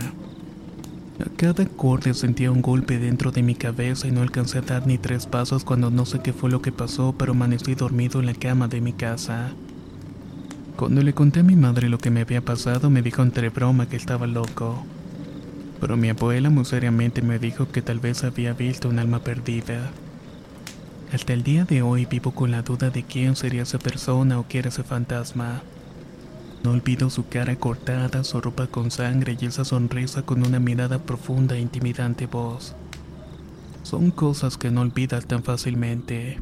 A 1.19 1.29
cada 1.37 1.63
acorde 1.63 2.15
sentía 2.15 2.51
un 2.51 2.63
golpe 2.63 2.97
dentro 2.97 3.31
de 3.31 3.43
mi 3.43 3.53
cabeza 3.53 4.07
y 4.07 4.11
no 4.11 4.23
alcancé 4.23 4.57
a 4.57 4.61
dar 4.61 4.87
ni 4.87 4.97
tres 4.97 5.27
pasos 5.27 5.63
cuando 5.63 5.91
no 5.91 6.07
sé 6.07 6.21
qué 6.23 6.33
fue 6.33 6.49
lo 6.49 6.63
que 6.63 6.71
pasó, 6.71 7.13
pero 7.15 7.33
amanecí 7.33 7.75
dormido 7.75 8.19
en 8.19 8.25
la 8.25 8.33
cama 8.33 8.67
de 8.67 8.81
mi 8.81 8.93
casa. 8.93 9.51
Cuando 10.77 11.03
le 11.03 11.13
conté 11.13 11.41
a 11.41 11.43
mi 11.43 11.55
madre 11.55 11.87
lo 11.87 11.99
que 11.99 12.09
me 12.09 12.21
había 12.21 12.41
pasado, 12.41 12.89
me 12.89 13.03
dijo 13.03 13.21
entre 13.21 13.49
broma 13.49 13.87
que 13.87 13.95
estaba 13.95 14.25
loco. 14.25 14.83
Pero 15.79 15.97
mi 15.97 16.09
abuela 16.09 16.49
muy 16.49 16.65
seriamente 16.65 17.21
me 17.21 17.37
dijo 17.37 17.69
que 17.69 17.81
tal 17.81 17.99
vez 17.99 18.23
había 18.23 18.53
visto 18.53 18.89
un 18.89 18.97
alma 18.97 19.19
perdida. 19.19 19.91
Hasta 21.13 21.33
el 21.33 21.43
día 21.43 21.63
de 21.63 21.83
hoy 21.83 22.05
vivo 22.05 22.31
con 22.31 22.49
la 22.49 22.63
duda 22.63 22.89
de 22.89 23.03
quién 23.03 23.35
sería 23.35 23.61
esa 23.61 23.77
persona 23.77 24.39
o 24.39 24.47
qué 24.47 24.59
era 24.59 24.69
ese 24.69 24.83
fantasma. 24.83 25.61
No 26.63 26.71
olvido 26.71 27.11
su 27.11 27.27
cara 27.27 27.55
cortada, 27.57 28.23
su 28.23 28.41
ropa 28.41 28.65
con 28.65 28.89
sangre 28.89 29.37
y 29.39 29.45
esa 29.45 29.65
sonrisa 29.65 30.23
con 30.23 30.43
una 30.43 30.59
mirada 30.59 30.97
profunda 30.97 31.55
e 31.55 31.59
intimidante 31.59 32.25
voz. 32.25 32.73
Son 33.83 34.09
cosas 34.09 34.57
que 34.57 34.71
no 34.71 34.81
olvidas 34.81 35.27
tan 35.27 35.43
fácilmente. 35.43 36.39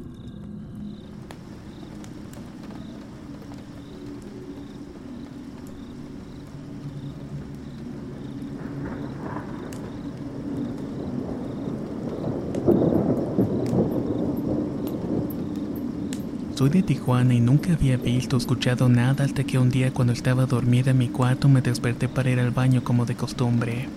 Soy 16.62 16.70
de 16.70 16.84
Tijuana 16.84 17.34
y 17.34 17.40
nunca 17.40 17.74
había 17.74 17.98
visto 17.98 18.36
o 18.36 18.40
escuchado 18.40 18.88
nada 18.88 19.26
hasta 19.26 19.44
que 19.44 19.58
un 19.58 19.72
día 19.72 19.92
cuando 19.92 20.14
estaba 20.14 20.46
dormida 20.46 20.92
en 20.92 21.00
mi 21.00 21.10
cuarto 21.10 21.50
me 21.50 21.64
desperté 21.64 22.08
para 22.08 22.30
ir 22.30 22.40
al 22.40 22.52
baño 22.52 22.84
como 22.84 23.08
de 23.08 23.16
costumbre. 23.16 23.90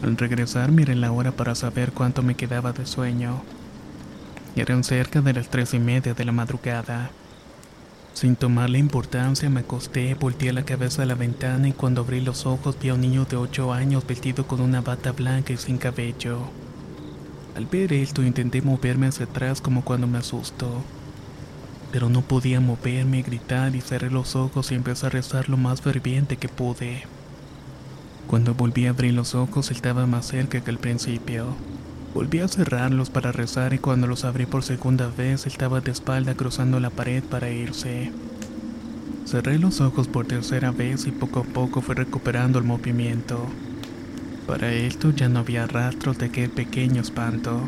Al 0.00 0.16
regresar 0.16 0.70
miré 0.70 0.94
la 0.94 1.10
hora 1.10 1.32
para 1.32 1.56
saber 1.56 1.90
cuánto 1.90 2.22
me 2.22 2.36
quedaba 2.36 2.72
de 2.72 2.86
sueño. 2.86 3.42
Eran 4.54 4.84
cerca 4.84 5.20
de 5.22 5.32
las 5.32 5.48
tres 5.48 5.74
y 5.74 5.80
media 5.80 6.14
de 6.14 6.24
la 6.24 6.30
madrugada. 6.30 7.10
Sin 8.14 8.36
tomarle 8.36 8.78
importancia 8.78 9.50
me 9.50 9.62
acosté, 9.62 10.14
volteé 10.14 10.52
la 10.52 10.64
cabeza 10.64 11.02
a 11.02 11.06
la 11.06 11.16
ventana 11.16 11.66
y 11.66 11.72
cuando 11.72 12.02
abrí 12.02 12.20
los 12.20 12.46
ojos 12.46 12.78
vi 12.80 12.90
a 12.90 12.94
un 12.94 13.00
niño 13.00 13.24
de 13.24 13.38
ocho 13.38 13.72
años 13.72 14.06
vestido 14.06 14.46
con 14.46 14.60
una 14.60 14.82
bata 14.82 15.10
blanca 15.10 15.52
y 15.52 15.56
sin 15.56 15.78
cabello. 15.78 16.42
Al 17.56 17.66
ver 17.66 17.92
esto 17.92 18.22
intenté 18.22 18.62
moverme 18.62 19.08
hacia 19.08 19.26
atrás 19.26 19.60
como 19.60 19.82
cuando 19.82 20.06
me 20.06 20.18
asustó 20.18 20.84
pero 21.92 22.08
no 22.08 22.22
podía 22.22 22.60
moverme, 22.60 23.22
gritar 23.22 23.74
y 23.74 23.80
cerré 23.80 24.10
los 24.10 24.36
ojos 24.36 24.72
y 24.72 24.74
empecé 24.74 25.06
a 25.06 25.10
rezar 25.10 25.48
lo 25.48 25.56
más 25.56 25.80
ferviente 25.80 26.36
que 26.36 26.48
pude. 26.48 27.04
Cuando 28.26 28.54
volví 28.54 28.86
a 28.86 28.90
abrir 28.90 29.14
los 29.14 29.34
ojos 29.34 29.70
estaba 29.70 30.06
más 30.06 30.26
cerca 30.26 30.60
que 30.60 30.70
al 30.70 30.78
principio. 30.78 31.54
Volví 32.12 32.40
a 32.40 32.48
cerrarlos 32.48 33.10
para 33.10 33.30
rezar 33.30 33.72
y 33.72 33.78
cuando 33.78 34.06
los 34.06 34.24
abrí 34.24 34.46
por 34.46 34.62
segunda 34.62 35.08
vez 35.08 35.46
estaba 35.46 35.80
de 35.80 35.92
espalda 35.92 36.34
cruzando 36.34 36.80
la 36.80 36.90
pared 36.90 37.22
para 37.22 37.50
irse. 37.50 38.10
Cerré 39.26 39.58
los 39.58 39.80
ojos 39.80 40.08
por 40.08 40.26
tercera 40.26 40.70
vez 40.70 41.06
y 41.06 41.10
poco 41.10 41.40
a 41.40 41.44
poco 41.44 41.82
fui 41.82 41.94
recuperando 41.94 42.58
el 42.58 42.64
movimiento. 42.64 43.46
Para 44.46 44.72
esto 44.72 45.10
ya 45.10 45.28
no 45.28 45.40
había 45.40 45.66
rastros 45.66 46.18
de 46.18 46.26
aquel 46.26 46.50
pequeño 46.50 47.02
espanto. 47.02 47.60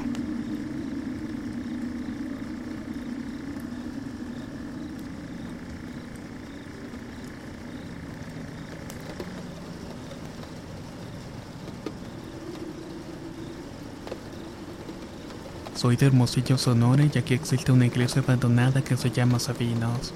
Soy 15.79 15.95
de 15.95 16.07
Hermosillo, 16.07 16.59
Sonora 16.59 17.05
y 17.05 17.19
aquí 17.19 17.35
existe 17.35 17.71
una 17.71 17.87
iglesia 17.87 18.21
abandonada 18.21 18.83
que 18.83 18.97
se 18.97 19.13
llama 19.13 19.39
Sabinos. 19.39 20.13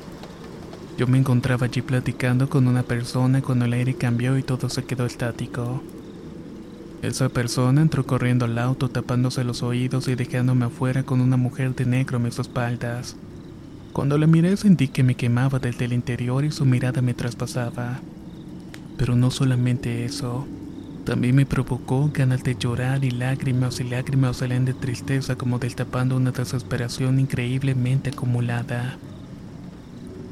Yo 0.99 1.07
me 1.07 1.19
encontraba 1.19 1.67
allí 1.67 1.83
platicando 1.83 2.51
con 2.51 2.67
una 2.67 2.83
persona 2.83 3.43
cuando 3.43 3.67
el 3.67 3.73
aire 3.75 3.95
cambió 3.95 4.37
y 4.37 4.43
todo 4.43 4.69
se 4.69 4.83
quedó 4.83 5.07
estático. 5.07 5.81
Esa 7.01 7.29
persona 7.29 7.81
entró 7.81 8.05
corriendo 8.05 8.45
al 8.45 8.59
auto 8.59 8.89
tapándose 8.89 9.45
los 9.45 9.63
oídos 9.63 10.09
y 10.09 10.17
dejándome 10.17 10.65
afuera 10.65 11.05
con 11.05 11.21
una 11.21 11.37
mujer 11.37 11.77
de 11.77 11.87
negro 11.87 12.17
a 12.17 12.21
mis 12.21 12.41
espaldas. 12.41 13.15
Cuando 13.93 14.19
la 14.19 14.27
miré 14.27 14.57
sentí 14.57 14.89
que 14.89 15.05
me 15.05 15.15
quemaba 15.15 15.61
desde 15.61 15.85
el 15.85 15.93
interior 15.93 16.45
y 16.45 16.51
su 16.51 16.65
mirada 16.65 17.03
me 17.03 17.15
traspasaba. 17.15 18.01
Pero 18.97 19.15
no 19.15 19.31
solamente 19.31 20.05
eso. 20.07 20.45
También 21.05 21.35
me 21.35 21.47
provocó 21.47 22.11
ganas 22.15 22.45
de 22.45 22.55
llorar 22.55 23.05
y 23.05 23.11
lágrimas 23.11 23.81
y 23.81 23.85
lágrimas 23.85 24.37
salen 24.37 24.65
de 24.65 24.73
tristeza 24.73 25.35
como 25.35 25.59
destapando 25.59 26.17
una 26.17 26.31
desesperación 26.31 27.19
increíblemente 27.19 28.11
acumulada. 28.11 28.99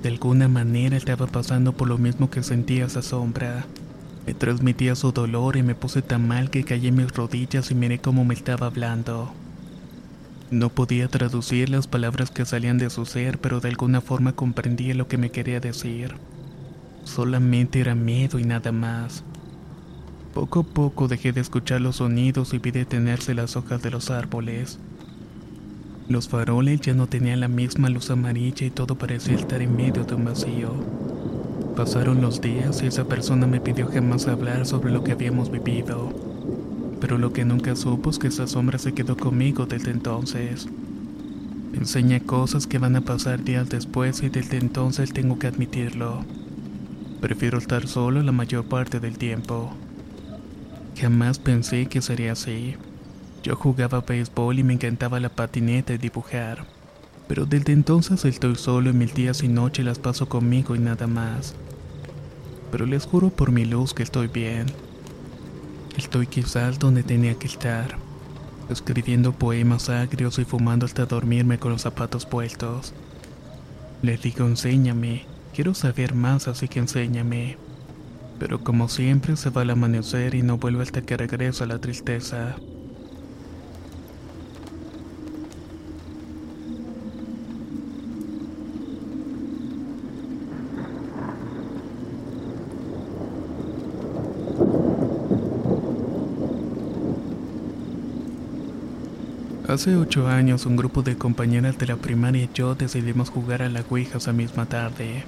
De 0.03 0.09
alguna 0.09 0.47
manera 0.47 0.97
estaba 0.97 1.27
pasando 1.27 1.73
por 1.73 1.89
lo 1.89 1.99
mismo 1.99 2.31
que 2.31 2.45
sentía 2.45 2.87
esa 2.87 3.03
sombra. 3.03 3.67
Me 4.27 4.33
transmitía 4.33 4.95
su 4.95 5.11
dolor 5.11 5.57
y 5.57 5.65
me 5.65 5.75
puse 5.75 6.03
tan 6.03 6.29
mal 6.29 6.51
que 6.51 6.63
caí 6.63 6.87
en 6.87 6.97
mis 6.97 7.13
rodillas 7.13 7.71
y 7.73 7.75
miré 7.75 7.99
cómo 7.99 8.25
me 8.25 8.35
estaba 8.35 8.69
hablando. 8.69 9.33
No 10.53 10.69
podía 10.69 11.09
traducir 11.09 11.69
las 11.69 11.89
palabras 11.89 12.31
que 12.31 12.45
salían 12.45 12.79
de 12.79 12.91
su 12.91 13.07
ser, 13.07 13.39
pero 13.39 13.61
de 13.61 13.71
alguna 13.71 14.01
forma 14.01 14.33
comprendía 14.33 14.95
lo 14.95 15.09
que 15.09 15.19
me 15.19 15.31
quería 15.31 15.59
decir. 15.59 16.15
Solamente 17.05 17.81
era 17.81 17.95
miedo 17.95 18.39
y 18.39 18.45
nada 18.45 18.73
más. 18.73 19.25
Poco 20.35 20.61
a 20.61 20.63
poco 20.63 21.09
dejé 21.09 21.33
de 21.33 21.41
escuchar 21.41 21.81
los 21.81 21.97
sonidos 21.97 22.55
y 22.55 22.59
vi 22.59 22.71
detenerse 22.71 23.35
las 23.35 23.57
hojas 23.57 23.83
de 23.83 23.91
los 23.91 24.11
árboles. 24.11 24.79
Los 26.09 26.29
faroles 26.29 26.81
ya 26.81 26.95
no 26.95 27.09
tenían 27.09 27.41
la 27.41 27.49
misma 27.49 27.89
luz 27.89 28.11
amarilla 28.11 28.65
y 28.65 28.71
todo 28.71 28.95
parecía 28.95 29.35
estar 29.35 29.61
en 29.61 29.75
medio 29.75 30.05
de 30.05 30.15
un 30.15 30.25
vacío. 30.25 30.73
Pasaron 31.75 32.21
los 32.21 32.41
días 32.41 32.81
y 32.81 32.87
esa 32.87 33.07
persona 33.07 33.49
me 33.49 33.61
pidió 33.61 33.89
jamás 33.89 34.29
hablar 34.29 34.67
sobre 34.67 34.93
lo 34.93 35.03
que 35.03 35.13
habíamos 35.13 35.51
vivido. 35.51 36.13
Pero 37.01 37.19
lo 37.19 37.33
que 37.33 37.45
nunca 37.45 37.75
supo 37.75 38.11
es 38.11 38.21
que 38.21 38.29
esa 38.29 38.47
sombra 38.47 38.79
se 38.79 38.93
quedó 38.93 39.17
conmigo 39.17 39.67
desde 39.67 39.91
entonces. 39.91 40.69
Me 41.73 41.79
enseña 41.79 42.21
cosas 42.21 42.69
que 42.69 42.79
van 42.79 42.95
a 42.95 43.01
pasar 43.01 43.43
días 43.43 43.69
después 43.69 44.23
y 44.23 44.29
desde 44.29 44.59
entonces 44.59 45.13
tengo 45.13 45.41
que 45.41 45.49
admitirlo. 45.49 46.25
Prefiero 47.21 47.59
estar 47.59 47.89
solo 47.89 48.23
la 48.23 48.33
mayor 48.33 48.65
parte 48.65 49.01
del 49.01 49.19
tiempo. 49.19 49.73
Jamás 51.01 51.39
pensé 51.39 51.87
que 51.87 52.03
sería 52.03 52.33
así. 52.33 52.77
Yo 53.43 53.57
jugaba 53.57 54.03
béisbol 54.03 54.59
y 54.59 54.63
me 54.63 54.75
encantaba 54.75 55.19
la 55.19 55.31
patineta 55.31 55.95
y 55.95 55.99
dibujar. 55.99 56.67
Pero 57.27 57.47
desde 57.47 57.73
entonces 57.73 58.27
estoy 58.27 58.57
solo 58.57 58.91
y 58.91 58.93
mis 58.93 59.15
días 59.15 59.43
y 59.43 59.49
noches 59.49 59.83
las 59.87 59.99
paso 59.99 60.29
conmigo 60.29 60.77
y 60.77 60.79
nada 60.79 61.07
más. 61.07 61.55
Pero 62.71 62.85
les 62.85 63.07
juro 63.07 63.31
por 63.31 63.51
mi 63.51 63.65
luz 63.65 63.95
que 63.95 64.03
estoy 64.03 64.27
bien. 64.27 64.67
Estoy 65.97 66.27
quizás 66.27 66.79
donde 66.79 67.03
tenía 67.03 67.35
que 67.35 67.47
estar, 67.47 67.97
escribiendo 68.69 69.33
poemas 69.33 69.89
agrios 69.89 70.39
y 70.39 70.45
fumando 70.45 70.85
hasta 70.85 71.07
dormirme 71.07 71.59
con 71.59 71.73
los 71.73 71.81
zapatos 71.81 72.27
puestos. 72.27 72.93
Les 74.03 74.21
digo 74.21 74.45
enséñame, 74.45 75.25
quiero 75.55 75.73
saber 75.73 76.15
más 76.15 76.47
así 76.47 76.69
que 76.69 76.81
enséñame. 76.81 77.70
Pero 78.41 78.59
como 78.65 78.89
siempre 78.89 79.37
se 79.37 79.51
va 79.51 79.61
al 79.63 79.71
amanecer 79.71 80.35
y 80.35 80.43
no 80.43 80.57
vuelvo 80.57 80.81
hasta 80.81 81.03
que 81.03 81.17
regreso 81.17 81.63
a 81.63 81.67
la 81.67 81.79
tristeza. 81.79 82.57
Hace 99.69 99.95
ocho 99.97 100.27
años 100.27 100.67
un 100.67 100.77
grupo 100.77 101.03
de 101.03 101.17
compañeras 101.17 101.79
de 101.79 101.87
la 101.87 101.97
primaria 101.97 102.45
y 102.45 102.51
yo 102.53 102.75
decidimos 102.75 103.29
jugar 103.29 103.63
a 103.63 103.69
la 103.69 103.85
Ouija 103.89 104.19
esa 104.19 104.33
misma 104.33 104.67
tarde. 104.67 105.25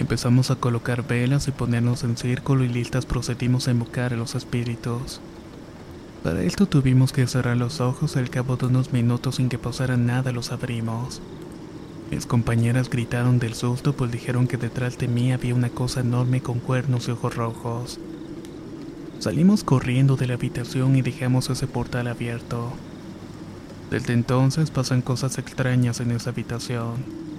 Empezamos 0.00 0.50
a 0.50 0.56
colocar 0.56 1.06
velas 1.06 1.46
y 1.46 1.50
ponernos 1.50 2.04
en 2.04 2.16
círculo 2.16 2.64
y 2.64 2.68
listas 2.68 3.04
procedimos 3.04 3.68
a 3.68 3.72
invocar 3.72 4.14
a 4.14 4.16
los 4.16 4.34
espíritus. 4.34 5.20
Para 6.24 6.42
esto 6.42 6.64
tuvimos 6.64 7.12
que 7.12 7.26
cerrar 7.26 7.58
los 7.58 7.82
ojos 7.82 8.16
al 8.16 8.30
cabo 8.30 8.56
de 8.56 8.64
unos 8.64 8.94
minutos 8.94 9.34
sin 9.34 9.50
que 9.50 9.58
pasara 9.58 9.98
nada 9.98 10.32
los 10.32 10.52
abrimos. 10.52 11.20
Mis 12.10 12.24
compañeras 12.24 12.88
gritaron 12.88 13.38
del 13.38 13.52
susto 13.52 13.92
pues 13.92 14.10
dijeron 14.10 14.46
que 14.46 14.56
detrás 14.56 14.96
de 14.96 15.06
mí 15.06 15.34
había 15.34 15.54
una 15.54 15.68
cosa 15.68 16.00
enorme 16.00 16.40
con 16.40 16.60
cuernos 16.60 17.06
y 17.06 17.10
ojos 17.10 17.36
rojos. 17.36 18.00
Salimos 19.18 19.64
corriendo 19.64 20.16
de 20.16 20.28
la 20.28 20.34
habitación 20.34 20.96
y 20.96 21.02
dejamos 21.02 21.50
ese 21.50 21.66
portal 21.66 22.08
abierto. 22.08 22.72
Desde 23.90 24.14
entonces 24.14 24.70
pasan 24.70 25.02
cosas 25.02 25.36
extrañas 25.36 26.00
en 26.00 26.12
esa 26.12 26.30
habitación. 26.30 27.29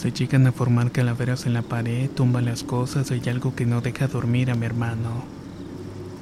Se 0.00 0.12
llegan 0.12 0.46
a 0.46 0.52
formar 0.52 0.92
calaveras 0.92 1.44
en 1.44 1.52
la 1.52 1.60
pared, 1.60 2.08
tumban 2.08 2.46
las 2.46 2.64
cosas 2.64 3.10
hay 3.10 3.20
algo 3.28 3.54
que 3.54 3.66
no 3.66 3.82
deja 3.82 4.08
dormir 4.08 4.50
a 4.50 4.54
mi 4.54 4.64
hermano. 4.64 5.26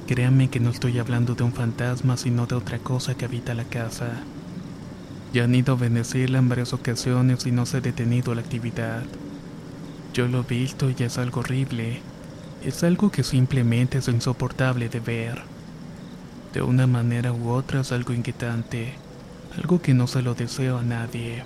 Créanme 0.05 0.49
que 0.49 0.59
no 0.59 0.69
estoy 0.69 0.99
hablando 0.99 1.33
de 1.33 1.45
un 1.45 1.53
fantasma, 1.53 2.17
sino 2.17 2.45
de 2.45 2.55
otra 2.55 2.79
cosa 2.79 3.15
que 3.15 3.23
habita 3.23 3.53
la 3.53 3.63
casa. 3.63 4.09
Ya 5.31 5.45
han 5.45 5.55
ido 5.55 5.75
a 5.75 5.77
bendecirla 5.77 6.39
en 6.39 6.49
varias 6.49 6.73
ocasiones 6.73 7.45
y 7.45 7.53
no 7.53 7.65
se 7.65 7.77
ha 7.77 7.79
detenido 7.79 8.35
la 8.35 8.41
actividad. 8.41 9.03
Yo 10.13 10.27
lo 10.27 10.41
he 10.41 10.43
visto 10.43 10.89
y 10.89 11.01
es 11.01 11.17
algo 11.17 11.39
horrible. 11.39 12.01
Es 12.65 12.83
algo 12.83 13.11
que 13.11 13.23
simplemente 13.23 13.99
es 13.99 14.09
insoportable 14.09 14.89
de 14.89 14.99
ver. 14.99 15.41
De 16.53 16.61
una 16.61 16.85
manera 16.85 17.31
u 17.31 17.47
otra 17.51 17.79
es 17.79 17.93
algo 17.93 18.11
inquietante 18.11 18.95
algo 19.57 19.81
que 19.81 19.93
no 19.93 20.07
se 20.07 20.21
lo 20.21 20.35
deseo 20.35 20.77
a 20.77 20.83
nadie. 20.83 21.43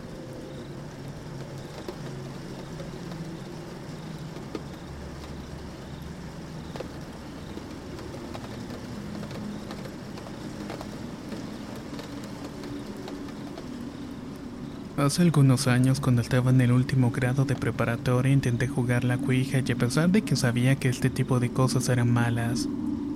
Hace 14.95 15.23
algunos 15.23 15.65
años, 15.65 15.99
cuando 15.99 16.21
estaba 16.21 16.51
en 16.51 16.61
el 16.61 16.71
último 16.71 17.09
grado 17.09 17.45
de 17.45 17.55
preparatoria, 17.55 18.31
intenté 18.31 18.67
jugar 18.67 19.03
la 19.03 19.17
cuija 19.17 19.63
y 19.65 19.71
a 19.71 19.75
pesar 19.75 20.11
de 20.11 20.21
que 20.21 20.35
sabía 20.35 20.75
que 20.75 20.87
este 20.87 21.09
tipo 21.09 21.39
de 21.39 21.49
cosas 21.49 21.89
eran 21.89 22.13
malas, 22.13 22.67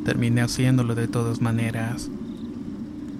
terminé 0.04 0.42
haciéndolo 0.42 0.96
de 0.96 1.08
todas 1.08 1.40
maneras. 1.40 2.10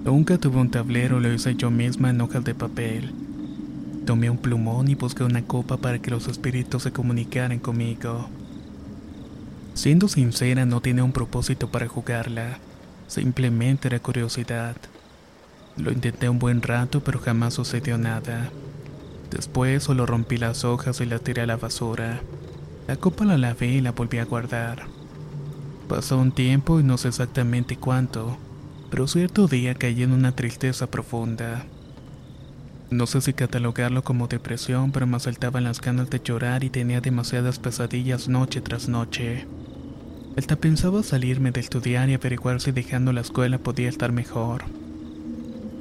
Nunca 0.04 0.38
tuve 0.38 0.56
un 0.56 0.72
tablero, 0.72 1.20
lo 1.20 1.32
hice 1.32 1.54
yo 1.54 1.70
misma 1.70 2.10
en 2.10 2.20
hojas 2.20 2.42
de 2.42 2.56
papel. 2.56 3.12
Tomé 4.04 4.28
un 4.28 4.38
plumón 4.38 4.88
y 4.88 4.96
busqué 4.96 5.22
una 5.22 5.42
copa 5.44 5.76
para 5.76 6.00
que 6.00 6.10
los 6.10 6.26
espíritus 6.26 6.82
se 6.82 6.90
comunicaran 6.90 7.60
conmigo. 7.60 8.28
Siendo 9.74 10.08
sincera, 10.08 10.66
no 10.66 10.80
tenía 10.80 11.04
un 11.04 11.12
propósito 11.12 11.68
para 11.70 11.86
jugarla, 11.86 12.58
simplemente 13.06 13.86
era 13.86 14.00
curiosidad. 14.00 14.74
Lo 15.78 15.92
intenté 15.92 16.28
un 16.28 16.38
buen 16.38 16.60
rato, 16.60 17.00
pero 17.00 17.18
jamás 17.18 17.54
sucedió 17.54 17.96
nada. 17.96 18.50
Después 19.30 19.84
solo 19.84 20.06
rompí 20.06 20.36
las 20.36 20.64
hojas 20.64 21.00
y 21.00 21.06
la 21.06 21.18
tiré 21.18 21.42
a 21.42 21.46
la 21.46 21.56
basura. 21.56 22.20
La 22.86 22.96
copa 22.96 23.24
la 23.24 23.38
lavé 23.38 23.68
y 23.68 23.80
la 23.80 23.92
volví 23.92 24.18
a 24.18 24.24
guardar. 24.24 24.86
Pasó 25.88 26.18
un 26.18 26.32
tiempo 26.32 26.80
y 26.80 26.82
no 26.82 26.98
sé 26.98 27.08
exactamente 27.08 27.76
cuánto 27.76 28.38
pero 28.90 29.06
cierto 29.06 29.46
día 29.48 29.74
caí 29.74 30.02
en 30.02 30.12
una 30.12 30.32
tristeza 30.32 30.90
profunda. 30.90 31.66
No 32.90 33.06
sé 33.06 33.20
si 33.20 33.34
catalogarlo 33.34 34.02
como 34.02 34.28
depresión, 34.28 34.92
pero 34.92 35.06
me 35.06 35.16
asaltaban 35.16 35.64
las 35.64 35.80
ganas 35.80 36.08
de 36.08 36.20
llorar 36.24 36.64
y 36.64 36.70
tenía 36.70 37.00
demasiadas 37.00 37.58
pesadillas 37.58 38.28
noche 38.28 38.62
tras 38.62 38.88
noche. 38.88 39.46
Hasta 40.36 40.56
pensaba 40.56 41.02
salirme 41.02 41.50
de 41.50 41.60
estudiar 41.60 42.08
y 42.08 42.14
averiguar 42.14 42.60
si 42.60 42.72
dejando 42.72 43.12
la 43.12 43.20
escuela 43.20 43.58
podía 43.58 43.88
estar 43.88 44.12
mejor. 44.12 44.64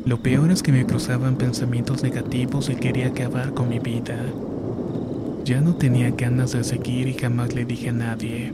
Lo 0.05 0.21
peor 0.21 0.51
es 0.51 0.63
que 0.63 0.71
me 0.71 0.85
cruzaban 0.85 1.35
pensamientos 1.35 2.03
negativos 2.03 2.69
y 2.69 2.75
quería 2.75 3.07
acabar 3.07 3.53
con 3.53 3.69
mi 3.69 3.79
vida. 3.79 4.17
Ya 5.43 5.61
no 5.61 5.75
tenía 5.75 6.11
ganas 6.11 6.51
de 6.53 6.63
seguir 6.63 7.07
y 7.07 7.13
jamás 7.13 7.53
le 7.53 7.65
dije 7.65 7.89
a 7.89 7.93
nadie 7.93 8.53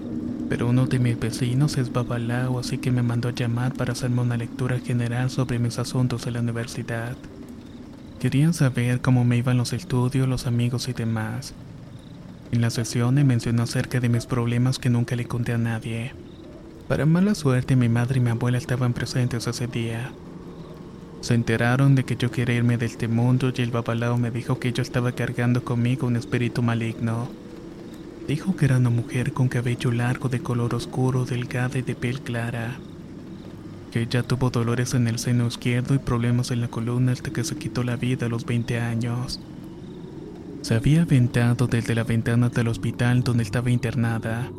pero 0.54 0.68
uno 0.68 0.86
de 0.86 1.00
mis 1.00 1.20
vecinos 1.20 1.80
es 1.80 1.92
babalao, 1.92 2.60
así 2.60 2.78
que 2.78 2.92
me 2.92 3.02
mandó 3.02 3.30
a 3.30 3.34
llamar 3.34 3.74
para 3.74 3.94
hacerme 3.94 4.22
una 4.22 4.38
lectura 4.38 4.80
general 4.80 5.32
sobre 5.32 5.58
mis 5.58 5.80
asuntos 5.80 6.28
en 6.28 6.34
la 6.34 6.42
universidad. 6.42 7.16
Querían 8.20 8.54
saber 8.54 9.02
cómo 9.02 9.26
me 9.26 9.38
iban 9.38 9.58
los 9.58 9.74
estudios, 9.74 10.28
los 10.28 10.46
amigos 10.46 10.88
y 10.90 10.94
demás. 10.94 11.56
En 12.52 12.62
la 12.62 12.70
sesión 12.70 13.16
me 13.16 13.24
mencionó 13.24 13.64
acerca 13.64 14.00
de 14.00 14.10
mis 14.10 14.28
problemas 14.28 14.78
que 14.78 14.92
nunca 14.92 15.16
le 15.16 15.26
conté 15.26 15.54
a 15.54 15.58
nadie. 15.58 16.14
Para 16.88 17.08
mala 17.08 17.34
suerte, 17.34 17.76
mi 17.76 17.90
madre 17.90 18.20
y 18.20 18.22
mi 18.22 18.30
abuela 18.30 18.60
estaban 18.60 18.94
presentes 18.94 19.48
ese 19.48 19.66
día. 19.66 20.12
Se 21.24 21.34
enteraron 21.36 21.96
de 21.96 22.04
que 22.04 22.18
yo 22.18 22.32
quería 22.32 22.58
irme 22.58 22.78
de 22.78 22.86
este 22.86 23.08
mundo 23.08 23.54
y 23.56 23.62
el 23.62 23.72
babalao 23.72 24.18
me 24.18 24.30
dijo 24.30 24.60
que 24.60 24.74
yo 24.74 24.82
estaba 24.82 25.14
cargando 25.14 25.64
conmigo 25.64 26.06
un 26.06 26.18
espíritu 26.18 26.62
maligno. 26.62 27.30
Dijo 28.28 28.58
que 28.58 28.66
era 28.66 28.76
una 28.76 28.90
mujer 28.90 29.32
con 29.32 29.48
cabello 29.48 29.94
largo 29.94 30.28
de 30.28 30.42
color 30.42 30.76
oscuro, 30.76 31.24
delgada 31.24 31.80
y 31.80 31.82
de 31.82 31.96
piel 31.96 32.20
clara. 32.20 32.76
Que 33.94 34.02
ella 34.02 34.24
tuvo 34.24 34.50
dolores 34.50 34.96
en 34.96 35.08
el 35.08 35.18
seno 35.18 35.48
izquierdo 35.48 35.96
y 35.96 36.00
problemas 36.00 36.52
en 36.52 36.60
la 36.60 36.68
columna 36.68 37.14
hasta 37.14 37.32
que 37.32 37.46
se 37.46 37.56
quitó 37.56 37.84
la 37.84 37.96
vida 37.96 38.26
a 38.26 38.30
los 38.30 38.46
20 38.46 38.82
años. 38.82 39.40
Se 40.62 40.76
había 40.76 41.04
aventado 41.04 41.68
desde 41.68 41.96
la 41.96 42.04
ventana 42.04 42.50
del 42.50 42.68
hospital 42.68 43.24
donde 43.24 43.44
estaba 43.44 43.72
internada 43.72 44.52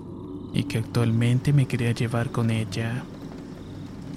y 0.54 0.64
que 0.64 0.78
actualmente 0.78 1.52
me 1.52 1.66
quería 1.66 1.92
llevar 1.92 2.30
con 2.30 2.50
ella. 2.50 3.04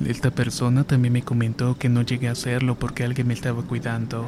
Esta 0.06 0.32
persona 0.32 0.84
también 0.84 1.14
me 1.14 1.24
comentó 1.24 1.78
que 1.78 1.90
no 1.90 2.02
llegué 2.02 2.28
a 2.28 2.34
hacerlo 2.34 2.76
porque 2.76 3.04
alguien 3.04 3.28
me 3.28 3.34
estaba 3.34 3.64
cuidando 3.64 4.26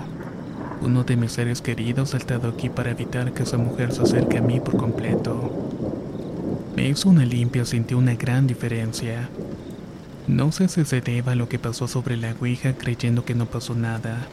uno 0.81 1.03
de 1.03 1.17
mis 1.17 1.33
seres 1.33 1.61
queridos 1.61 2.13
ha 2.13 2.17
estado 2.17 2.47
aquí 2.47 2.69
para 2.69 2.91
evitar 2.91 3.33
que 3.33 3.43
esa 3.43 3.57
mujer 3.57 3.91
se 3.91 4.03
acerque 4.03 4.37
a 4.37 4.41
mí 4.41 4.61
por 4.61 4.77
completo. 4.77 5.51
Me 6.75 6.87
hizo 6.87 7.09
una 7.09 7.25
limpia, 7.25 7.65
sentí 7.65 7.95
una 7.95 8.15
gran 8.15 8.47
diferencia. 8.47 9.29
No 10.27 10.53
sé 10.53 10.69
si 10.69 10.85
se 10.85 11.01
deba 11.01 11.33
a 11.33 11.35
lo 11.35 11.49
que 11.49 11.59
pasó 11.59 11.87
sobre 11.89 12.15
la 12.15 12.33
Ouija 12.39 12.77
creyendo 12.77 13.25
que 13.25 13.35
no 13.35 13.45
pasó 13.45 13.75
nada. 13.75 14.29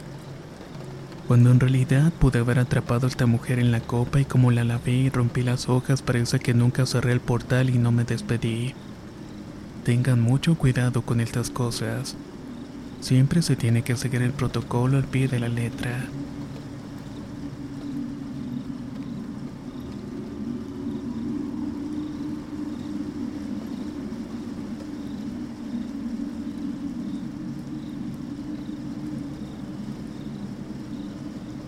Cuando 1.27 1.51
en 1.51 1.59
realidad 1.59 2.13
pude 2.13 2.39
haber 2.39 2.59
atrapado 2.59 3.07
a 3.07 3.09
esta 3.09 3.25
mujer 3.25 3.59
en 3.59 3.71
la 3.71 3.81
copa 3.81 4.21
y 4.21 4.25
como 4.25 4.51
la 4.51 4.63
lavé 4.63 4.93
y 4.93 5.09
rompí 5.09 5.43
las 5.43 5.67
hojas 5.67 6.01
parece 6.01 6.39
que 6.39 6.53
nunca 6.53 6.85
cerré 6.85 7.11
el 7.11 7.19
portal 7.19 7.69
y 7.69 7.77
no 7.77 7.91
me 7.91 8.05
despedí. 8.05 8.73
Tengan 9.87 10.19
mucho 10.19 10.55
cuidado 10.55 11.01
con 11.01 11.21
estas 11.21 11.49
cosas. 11.49 12.17
Siempre 12.99 13.41
se 13.41 13.55
tiene 13.55 13.83
que 13.83 13.95
seguir 13.95 14.21
el 14.21 14.33
protocolo 14.33 14.97
al 14.97 15.05
pie 15.05 15.29
de 15.29 15.39
la 15.39 15.47
letra. 15.47 16.03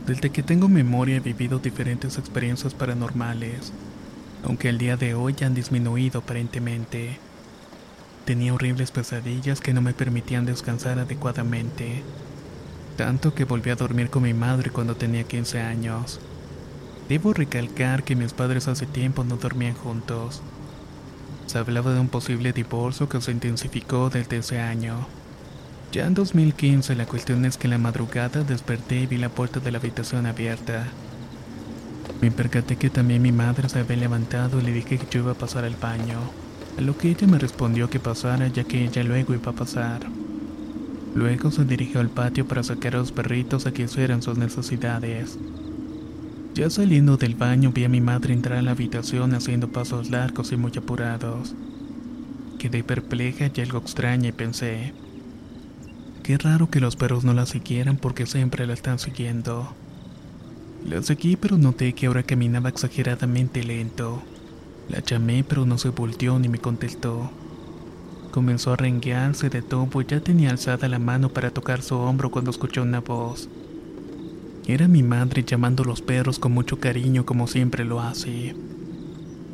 Desde 0.05 0.29
que 0.29 0.43
tengo 0.43 0.67
memoria 0.67 1.15
he 1.15 1.19
vivido 1.21 1.59
diferentes 1.59 2.17
experiencias 2.17 2.73
paranormales, 2.73 3.71
aunque 4.43 4.67
el 4.67 4.77
día 4.77 4.97
de 4.97 5.13
hoy 5.13 5.37
han 5.41 5.53
disminuido 5.55 6.19
aparentemente. 6.19 7.28
Tenía 8.29 8.53
horribles 8.53 8.91
pesadillas 8.91 9.59
que 9.59 9.73
no 9.73 9.81
me 9.81 9.95
permitían 9.95 10.45
descansar 10.45 10.99
adecuadamente, 10.99 12.03
tanto 12.95 13.33
que 13.33 13.43
volví 13.43 13.71
a 13.71 13.75
dormir 13.75 14.11
con 14.11 14.21
mi 14.21 14.35
madre 14.35 14.69
cuando 14.69 14.95
tenía 14.95 15.23
15 15.23 15.59
años. 15.61 16.19
Debo 17.09 17.33
recalcar 17.33 18.03
que 18.03 18.15
mis 18.15 18.33
padres 18.33 18.67
hace 18.67 18.85
tiempo 18.85 19.23
no 19.23 19.37
dormían 19.37 19.73
juntos. 19.73 20.43
Se 21.47 21.57
hablaba 21.57 21.91
de 21.91 22.01
un 22.01 22.07
posible 22.07 22.53
divorcio 22.53 23.09
que 23.09 23.19
se 23.19 23.31
intensificó 23.31 24.11
desde 24.11 24.37
ese 24.37 24.59
año. 24.59 25.07
Ya 25.91 26.05
en 26.05 26.13
2015 26.13 26.95
la 26.95 27.07
cuestión 27.07 27.45
es 27.45 27.57
que 27.57 27.65
en 27.65 27.71
la 27.71 27.77
madrugada 27.79 28.43
desperté 28.43 28.97
y 28.97 29.07
vi 29.07 29.17
la 29.17 29.29
puerta 29.29 29.59
de 29.59 29.71
la 29.71 29.79
habitación 29.79 30.27
abierta. 30.27 30.85
Me 32.21 32.29
percaté 32.29 32.75
que 32.75 32.91
también 32.91 33.23
mi 33.23 33.31
madre 33.31 33.69
se 33.69 33.79
había 33.79 33.97
levantado 33.97 34.59
y 34.59 34.65
le 34.65 34.71
dije 34.71 34.99
que 34.99 35.07
yo 35.09 35.21
iba 35.21 35.31
a 35.31 35.35
pasar 35.35 35.65
al 35.65 35.77
baño, 35.77 36.19
a 36.79 36.81
lo 36.81 36.97
que 36.97 37.09
ella 37.09 37.27
me 37.27 37.37
respondió 37.37 37.89
que 37.89 37.99
pasara 37.99 38.47
ya 38.47 38.63
que 38.63 38.85
ella 38.85 39.03
luego 39.03 39.33
iba 39.33 39.51
a 39.51 39.55
pasar. 39.55 39.99
Luego 41.13 41.51
se 41.51 41.65
dirigió 41.65 41.99
al 41.99 42.07
patio 42.07 42.47
para 42.47 42.63
sacar 42.63 42.95
a 42.95 42.99
los 42.99 43.11
perritos 43.11 43.65
a 43.65 43.73
que 43.73 43.83
hicieran 43.83 44.21
sus 44.21 44.37
necesidades. 44.37 45.37
Ya 46.55 46.69
saliendo 46.69 47.17
del 47.17 47.35
baño 47.35 47.73
vi 47.73 47.83
a 47.83 47.89
mi 47.89 47.99
madre 47.99 48.33
entrar 48.33 48.59
a 48.59 48.61
la 48.61 48.71
habitación 48.71 49.33
haciendo 49.33 49.67
pasos 49.67 50.09
largos 50.09 50.53
y 50.53 50.55
muy 50.55 50.71
apurados. 50.77 51.53
Quedé 52.59 52.81
perpleja 52.81 53.51
y 53.53 53.59
algo 53.59 53.79
extraña 53.79 54.29
y 54.29 54.31
pensé, 54.31 54.93
Qué 56.23 56.37
raro 56.37 56.69
que 56.69 56.79
los 56.79 56.95
perros 56.95 57.25
no 57.25 57.33
la 57.33 57.45
siguieran 57.45 57.97
porque 57.97 58.25
siempre 58.25 58.65
la 58.65 58.73
están 58.73 58.99
siguiendo. 58.99 59.73
La 60.87 61.03
seguí 61.03 61.35
pero 61.35 61.57
noté 61.57 61.91
que 61.91 62.05
ahora 62.05 62.23
caminaba 62.23 62.69
exageradamente 62.69 63.65
lento. 63.65 64.23
La 64.89 64.99
llamé 64.99 65.43
pero 65.43 65.65
no 65.65 65.77
se 65.77 65.89
volteó 65.89 66.39
ni 66.39 66.49
me 66.49 66.57
contestó. 66.57 67.29
Comenzó 68.31 68.73
a 68.73 68.75
renguear, 68.75 69.35
se 69.35 69.49
detuvo 69.49 70.01
y 70.01 70.05
ya 70.05 70.19
tenía 70.19 70.49
alzada 70.49 70.87
la 70.87 70.99
mano 70.99 71.29
para 71.29 71.51
tocar 71.51 71.81
su 71.81 71.95
hombro 71.95 72.31
cuando 72.31 72.51
escuchó 72.51 72.81
una 72.81 72.99
voz. 72.99 73.49
Era 74.67 74.87
mi 74.87 75.01
madre 75.01 75.43
llamando 75.43 75.83
a 75.83 75.87
los 75.87 76.01
perros 76.01 76.37
con 76.37 76.51
mucho 76.51 76.79
cariño 76.79 77.25
como 77.25 77.47
siempre 77.47 77.85
lo 77.85 78.01
hace. 78.01 78.55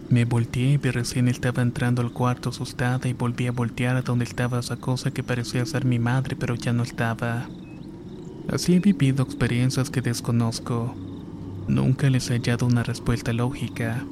Me 0.09 0.25
volteé 0.25 0.79
y 0.81 0.89
recién 0.91 1.27
estaba 1.27 1.61
entrando 1.61 2.01
al 2.01 2.11
cuarto 2.11 2.49
asustada 2.49 3.07
y 3.07 3.13
volví 3.13 3.47
a 3.47 3.51
voltear 3.51 3.95
a 3.95 4.01
donde 4.01 4.25
estaba 4.25 4.59
esa 4.59 4.75
cosa 4.75 5.11
que 5.11 5.23
parecía 5.23 5.65
ser 5.65 5.83
mi 5.85 5.99
madre 5.99 6.35
pero 6.35 6.55
ya 6.55 6.73
no 6.73 6.83
estaba. 6.83 7.47
Así 8.49 8.75
he 8.75 8.79
vivido 8.79 9.23
experiencias 9.23 9.89
que 9.89 10.01
desconozco. 10.01 10.95
Nunca 11.67 12.09
les 12.09 12.29
he 12.29 12.33
hallado 12.33 12.67
una 12.67 12.83
respuesta 12.83 13.33
lógica. 13.33 14.05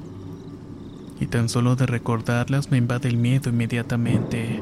Y 1.19 1.27
tan 1.27 1.49
solo 1.49 1.75
de 1.75 1.85
recordarlas 1.85 2.71
me 2.71 2.77
invade 2.77 3.09
el 3.09 3.17
miedo 3.17 3.49
inmediatamente. 3.49 4.61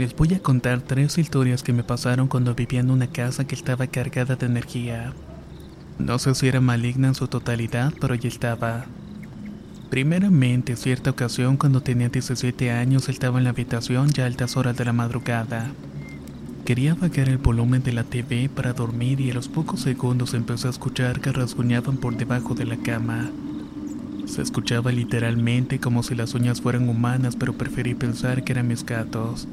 Les 0.00 0.16
voy 0.16 0.32
a 0.32 0.40
contar 0.40 0.80
tres 0.80 1.18
historias 1.18 1.62
que 1.62 1.74
me 1.74 1.84
pasaron 1.84 2.26
cuando 2.26 2.54
vivía 2.54 2.80
en 2.80 2.90
una 2.90 3.08
casa 3.08 3.46
que 3.46 3.54
estaba 3.54 3.86
cargada 3.86 4.34
de 4.34 4.46
energía. 4.46 5.12
No 5.98 6.18
sé 6.18 6.34
si 6.34 6.48
era 6.48 6.62
maligna 6.62 7.08
en 7.08 7.14
su 7.14 7.28
totalidad, 7.28 7.92
pero 8.00 8.14
ya 8.14 8.28
estaba. 8.28 8.86
Primeramente, 9.90 10.76
cierta 10.76 11.10
ocasión 11.10 11.56
cuando 11.56 11.82
tenía 11.82 12.08
17 12.08 12.70
años 12.70 13.08
estaba 13.08 13.38
en 13.38 13.44
la 13.44 13.50
habitación 13.50 14.10
ya 14.10 14.22
a 14.22 14.26
altas 14.28 14.56
horas 14.56 14.76
de 14.76 14.84
la 14.84 14.92
madrugada. 14.92 15.72
Quería 16.64 16.94
bajar 16.94 17.28
el 17.28 17.38
volumen 17.38 17.82
de 17.82 17.92
la 17.92 18.04
TV 18.04 18.48
para 18.48 18.72
dormir 18.72 19.20
y 19.20 19.32
a 19.32 19.34
los 19.34 19.48
pocos 19.48 19.80
segundos 19.80 20.32
empecé 20.34 20.68
a 20.68 20.70
escuchar 20.70 21.20
que 21.20 21.32
rasguñaban 21.32 21.96
por 21.96 22.16
debajo 22.16 22.54
de 22.54 22.66
la 22.66 22.76
cama. 22.76 23.30
Se 24.26 24.42
escuchaba 24.42 24.92
literalmente 24.92 25.80
como 25.80 26.04
si 26.04 26.14
las 26.14 26.34
uñas 26.34 26.60
fueran 26.60 26.88
humanas, 26.88 27.34
pero 27.34 27.54
preferí 27.54 27.94
pensar 27.94 28.44
que 28.44 28.52
eran 28.52 28.68
mis 28.68 28.86
gatos. 28.86 29.48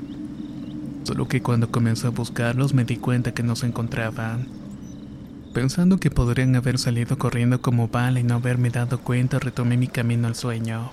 Solo 1.02 1.28
que 1.28 1.42
cuando 1.42 1.72
comencé 1.72 2.06
a 2.06 2.12
buscarlos 2.12 2.76
me 2.76 2.86
di 2.86 2.98
cuenta 2.98 3.34
que 3.34 3.42
no 3.42 3.56
se 3.56 3.66
encontraban. 3.66 4.67
Pensando 5.58 5.98
que 5.98 6.12
podrían 6.12 6.56
haber 6.56 6.78
salido 6.78 7.18
corriendo 7.18 7.64
como 7.64 7.88
bala 7.88 8.20
y 8.20 8.24
no 8.24 8.36
haberme 8.36 8.70
dado 8.70 9.00
cuenta, 9.00 9.40
retomé 9.40 9.76
mi 9.76 9.88
camino 9.88 10.28
al 10.28 10.36
sueño. 10.36 10.92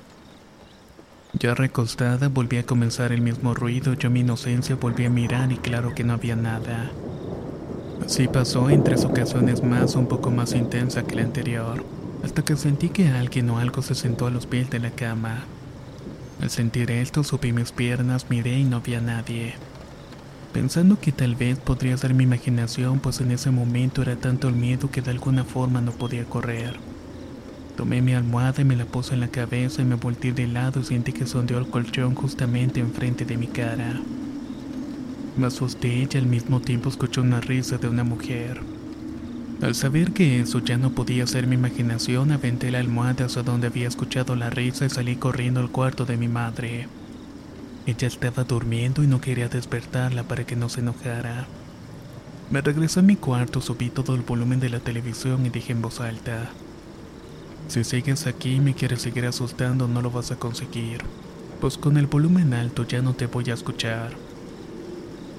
Ya 1.39 1.55
recostada, 1.55 2.29
volví 2.29 2.57
a 2.57 2.65
comenzar 2.65 3.13
el 3.13 3.21
mismo 3.21 3.53
ruido, 3.53 3.93
yo 3.93 4.09
mi 4.09 4.21
inocencia 4.21 4.77
volví 4.77 5.05
a 5.05 5.11
mirar 5.11 5.53
y 5.53 5.59
claro 5.59 5.95
que 5.95 6.03
no 6.03 6.15
había 6.15 6.35
nada. 6.35 6.91
Así 8.07 8.27
pasó 8.27 8.71
en 8.71 8.83
tres 8.83 9.05
ocasiones 9.05 9.63
más, 9.63 9.97
un 9.97 10.07
poco 10.07 10.31
más 10.31 10.55
intensa 10.55 11.03
que 11.03 11.17
la 11.17 11.25
anterior, 11.25 11.85
hasta 12.25 12.43
que 12.43 12.57
sentí 12.57 12.89
que 12.89 13.09
alguien 13.09 13.51
o 13.51 13.59
algo 13.59 13.83
se 13.83 13.95
sentó 13.95 14.29
a 14.29 14.31
los 14.31 14.47
pies 14.47 14.71
de 14.71 14.79
la 14.79 14.93
cama. 14.93 15.45
Al 16.41 16.49
sentir 16.49 16.91
esto, 16.91 17.23
subí 17.23 17.53
mis 17.53 17.71
piernas, 17.71 18.31
miré 18.31 18.61
y 18.61 18.65
no 18.65 18.79
había 18.79 19.03
nadie 19.03 19.57
pensando 20.55 21.01
que 21.01 21.11
tal 21.11 21.35
vez 21.35 21.59
podría 21.59 21.97
ser 21.97 22.15
mi 22.15 22.23
imaginación, 22.23 23.01
pues 23.01 23.21
en 23.21 23.33
ese 23.33 23.51
momento 23.51 24.03
era 24.03 24.15
tanto 24.15 24.49
el 24.49 24.55
miedo 24.55 24.89
que 24.89 25.03
de 25.03 25.11
alguna 25.11 25.43
forma 25.43 25.81
no 25.81 25.91
podía 25.91 26.25
correr. 26.25 26.77
Tomé 27.77 28.01
mi 28.01 28.15
almohada 28.15 28.63
y 28.63 28.65
me 28.65 28.77
la 28.77 28.85
puse 28.85 29.15
en 29.15 29.21
la 29.21 29.29
cabeza 29.29 29.83
y 29.83 29.85
me 29.85 29.97
volteé 29.97 30.33
de 30.33 30.47
lado 30.47 30.79
y 30.79 30.85
sentí 30.85 31.13
que 31.13 31.27
sondeó 31.27 31.59
el 31.59 31.67
colchón 31.67 32.15
justamente 32.15 32.79
enfrente 32.79 33.25
de 33.25 33.37
mi 33.37 33.49
cara. 33.49 34.01
Me 35.37 35.49
asusté 35.49 36.09
y 36.09 36.17
al 36.17 36.27
mismo 36.27 36.61
tiempo 36.61 36.89
escuché 36.89 37.21
una 37.21 37.41
risa 37.41 37.79
de 37.79 37.89
una 37.89 38.05
mujer. 38.05 38.61
Al 39.61 39.75
saber 39.75 40.13
que 40.13 40.39
eso 40.39 40.61
ya 40.61 40.79
no 40.79 40.93
podía 40.93 41.27
ser 41.27 41.49
mi 41.49 41.57
imaginación, 41.57 42.31
aventé 42.31 42.71
la 42.71 42.79
almohada 42.79 43.25
hacia 43.25 43.43
donde 43.43 43.67
había 43.67 43.89
escuchado 43.89 44.37
la 44.37 44.51
risa 44.51 44.87
y 44.87 44.91
salí 44.91 45.17
corriendo 45.17 45.59
al 45.59 45.73
cuarto 45.73 46.07
de 46.07 46.17
mi 46.17 46.29
madre. 46.29 46.87
Ella 47.87 48.09
estaba 48.09 48.45
durmiendo 48.45 49.03
y 49.03 49.07
no 49.07 49.21
quería 49.21 49.49
despertarla 49.49 50.23
para 50.23 50.45
que 50.45 50.57
no 50.57 50.69
se 50.69 50.81
enojara. 50.81 51.47
Me 52.51 52.61
regresé 52.61 53.01
a 53.01 53.03
mi 53.03 53.17
cuarto, 53.17 53.61
subí 53.61 53.91
todo 53.91 54.15
el 54.15 54.23
volumen 54.23 54.61
de 54.61 54.71
la 54.71 54.81
televisión 54.81 55.45
y 55.45 55.51
dije 55.51 55.73
en 55.73 55.83
voz 55.83 56.01
alta, 56.01 56.51
si 57.69 57.83
sigues 57.83 58.27
aquí 58.27 58.57
y 58.57 58.61
me 58.61 58.75
quieres 58.75 59.03
seguir 59.03 59.27
asustando 59.27 59.89
no 59.89 60.03
lo 60.03 60.11
vas 60.11 60.31
a 60.31 60.37
conseguir, 60.37 61.01
pues 61.61 61.79
con 61.79 61.97
el 61.97 62.07
volumen 62.07 62.53
alto 62.53 62.87
ya 62.87 63.01
no 63.01 63.15
te 63.15 63.27
voy 63.27 63.51
a 63.51 63.55
escuchar. 63.55 64.13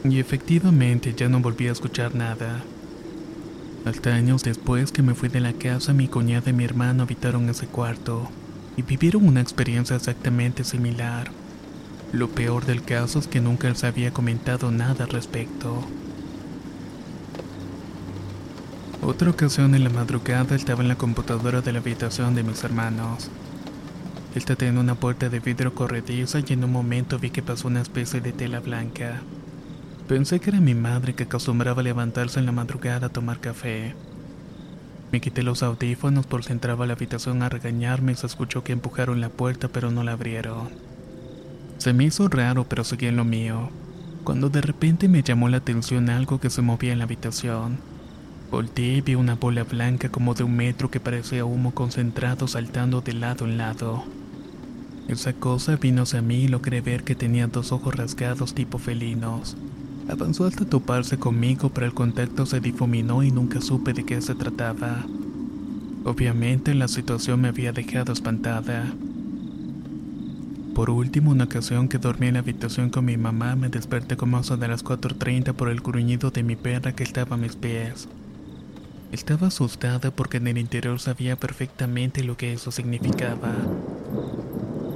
Y 0.03 0.19
efectivamente 0.19 1.13
ya 1.15 1.29
no 1.29 1.39
volví 1.39 1.67
a 1.67 1.71
escuchar 1.71 2.15
nada. 2.15 2.63
Hasta 3.85 4.13
años 4.13 4.43
después 4.43 4.91
que 4.91 5.03
me 5.03 5.13
fui 5.13 5.29
de 5.29 5.39
la 5.39 5.53
casa, 5.53 5.93
mi 5.93 6.07
cuñada 6.07 6.49
y 6.49 6.53
mi 6.53 6.63
hermano 6.63 7.03
habitaron 7.03 7.49
ese 7.49 7.67
cuarto 7.67 8.27
y 8.75 8.81
vivieron 8.81 9.27
una 9.27 9.41
experiencia 9.41 9.95
exactamente 9.95 10.63
similar. 10.63 11.31
Lo 12.11 12.29
peor 12.29 12.65
del 12.65 12.83
caso 12.83 13.19
es 13.19 13.27
que 13.27 13.41
nunca 13.41 13.67
les 13.69 13.83
había 13.83 14.11
comentado 14.11 14.71
nada 14.71 15.03
al 15.05 15.09
respecto. 15.09 15.83
Otra 19.01 19.29
ocasión 19.29 19.75
en 19.75 19.83
la 19.83 19.89
madrugada 19.89 20.55
estaba 20.55 20.81
en 20.81 20.87
la 20.87 20.97
computadora 20.97 21.61
de 21.61 21.71
la 21.71 21.79
habitación 21.79 22.33
de 22.33 22.43
mis 22.43 22.63
hermanos. 22.63 23.29
Esta 24.33 24.55
tenía 24.55 24.79
una 24.79 24.95
puerta 24.95 25.29
de 25.29 25.39
vidrio 25.39 25.75
corrediza 25.75 26.39
y 26.39 26.53
en 26.53 26.63
un 26.63 26.71
momento 26.71 27.19
vi 27.19 27.29
que 27.29 27.43
pasó 27.43 27.67
una 27.67 27.81
especie 27.81 28.19
de 28.19 28.33
tela 28.33 28.59
blanca. 28.59 29.21
Pensé 30.07 30.39
que 30.39 30.49
era 30.49 30.59
mi 30.59 30.75
madre 30.75 31.15
que 31.15 31.23
acostumbraba 31.23 31.83
levantarse 31.83 32.39
en 32.39 32.45
la 32.45 32.51
madrugada 32.51 33.07
a 33.07 33.09
tomar 33.11 33.39
café. 33.39 33.95
Me 35.11 35.21
quité 35.21 35.41
los 35.43 35.63
audífonos 35.63 36.25
por 36.25 36.43
si 36.43 36.51
entraba 36.51 36.83
a 36.83 36.87
la 36.87 36.93
habitación 36.93 37.43
a 37.43 37.49
regañarme 37.49 38.11
y 38.11 38.15
se 38.15 38.27
escuchó 38.27 38.63
que 38.63 38.73
empujaron 38.73 39.21
la 39.21 39.29
puerta 39.29 39.67
pero 39.67 39.89
no 39.91 40.03
la 40.03 40.13
abrieron. 40.13 40.84
Se 41.85 41.93
me 41.93 42.05
hizo 42.05 42.27
raro, 42.29 42.67
pero 42.67 42.83
seguí 42.83 43.05
en 43.05 43.15
lo 43.15 43.25
mío, 43.25 43.69
cuando 44.23 44.49
de 44.49 44.59
repente 44.59 45.07
me 45.07 45.21
llamó 45.21 45.49
la 45.49 45.57
atención 45.57 46.09
algo 46.09 46.39
que 46.39 46.49
se 46.49 46.63
movía 46.63 46.91
en 46.93 46.97
la 46.97 47.03
habitación. 47.03 47.77
Volteé 48.49 48.97
y 48.97 49.01
vi 49.01 49.13
una 49.13 49.35
bola 49.35 49.65
blanca 49.65 50.09
como 50.09 50.33
de 50.33 50.43
un 50.43 50.55
metro 50.55 50.89
que 50.89 50.99
parecía 50.99 51.45
humo 51.45 51.75
concentrado 51.75 52.47
saltando 52.47 53.01
de 53.01 53.13
lado 53.13 53.45
en 53.45 53.59
lado. 53.59 54.03
Esa 55.07 55.33
cosa 55.33 55.75
vino 55.75 56.01
hacia 56.01 56.23
mí 56.23 56.45
y 56.45 56.47
logré 56.47 56.81
ver 56.81 57.03
que 57.03 57.13
tenía 57.13 57.45
dos 57.45 57.71
ojos 57.71 57.93
rasgados 57.93 58.55
tipo 58.55 58.79
felinos. 58.79 59.55
Avanzó 60.09 60.45
hasta 60.45 60.65
toparse 60.65 61.19
conmigo, 61.19 61.69
pero 61.69 61.85
el 61.85 61.93
contacto 61.93 62.47
se 62.47 62.61
difuminó 62.61 63.21
y 63.21 63.29
nunca 63.29 63.61
supe 63.61 63.93
de 63.93 64.03
qué 64.03 64.23
se 64.23 64.33
trataba. 64.33 65.05
Obviamente 66.03 66.73
la 66.73 66.87
situación 66.87 67.41
me 67.41 67.49
había 67.49 67.73
dejado 67.73 68.11
espantada. 68.11 68.91
Por 70.75 70.89
último, 70.89 71.31
una 71.31 71.45
ocasión 71.45 71.87
que 71.87 71.99
dormí 71.99 72.27
en 72.27 72.33
la 72.33 72.41
habitación 72.41 72.89
con 72.89 73.05
mi 73.05 73.15
mamá, 73.15 73.55
me 73.55 73.69
desperté 73.69 74.17
como 74.17 74.41
eso 74.41 74.57
de 74.57 74.67
las 74.67 74.83
4.30 74.83 75.53
por 75.53 75.69
el 75.69 75.79
gruñido 75.79 76.31
de 76.31 76.43
mi 76.43 76.57
perra 76.57 76.91
que 76.91 77.03
estaba 77.03 77.35
a 77.35 77.39
mis 77.39 77.55
pies. 77.55 78.09
Estaba 79.13 79.47
asustada 79.47 80.11
porque 80.11 80.35
en 80.35 80.47
el 80.47 80.57
interior 80.57 80.99
sabía 80.99 81.37
perfectamente 81.37 82.25
lo 82.25 82.35
que 82.35 82.51
eso 82.51 82.71
significaba. 82.71 83.53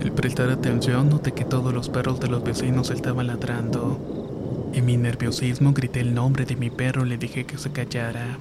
Al 0.02 0.12
prestar 0.12 0.50
atención 0.50 1.08
noté 1.08 1.32
que 1.32 1.46
todos 1.46 1.74
los 1.74 1.88
perros 1.88 2.20
de 2.20 2.28
los 2.28 2.44
vecinos 2.44 2.90
estaban 2.90 3.28
ladrando. 3.28 4.72
En 4.74 4.86
mi 4.86 4.98
nerviosismo 4.98 5.72
grité 5.72 6.02
el 6.02 6.14
nombre 6.14 6.44
de 6.44 6.58
mi 6.58 6.70
perro 6.70 7.06
y 7.06 7.10
le 7.10 7.18
dije 7.18 7.46
que 7.46 7.58
se 7.58 7.72
callara. 7.72 8.38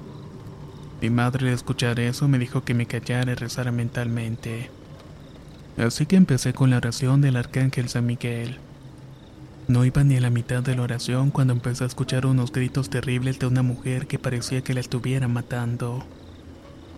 Mi 1.01 1.09
madre 1.09 1.47
al 1.47 1.53
escuchar 1.53 2.01
eso 2.01 2.27
me 2.27 2.37
dijo 2.37 2.65
que 2.65 2.73
me 2.73 2.85
callara 2.85 3.31
y 3.31 3.35
rezara 3.35 3.71
mentalmente. 3.71 4.69
Así 5.77 6.05
que 6.05 6.15
empecé 6.15 6.53
con 6.53 6.69
la 6.69 6.77
oración 6.77 7.21
del 7.21 7.37
arcángel 7.37 7.89
San 7.89 8.05
Miguel. 8.05 8.57
No 9.67 9.85
iba 9.85 10.03
ni 10.03 10.17
a 10.17 10.21
la 10.21 10.31
mitad 10.31 10.63
de 10.63 10.75
la 10.75 10.81
oración 10.81 11.29
cuando 11.29 11.53
empecé 11.53 11.83
a 11.83 11.87
escuchar 11.87 12.25
unos 12.25 12.51
gritos 12.51 12.89
terribles 12.89 13.37
de 13.37 13.45
una 13.45 13.61
mujer 13.61 14.07
que 14.07 14.17
parecía 14.17 14.61
que 14.61 14.73
la 14.73 14.79
estuviera 14.79 15.27
matando. 15.27 16.03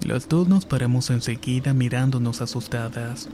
Las 0.06 0.30
dos 0.30 0.48
nos 0.48 0.66
paramos 0.66 1.10
enseguida 1.10 1.74
mirándonos 1.74 2.42
asustadas. 2.42 3.30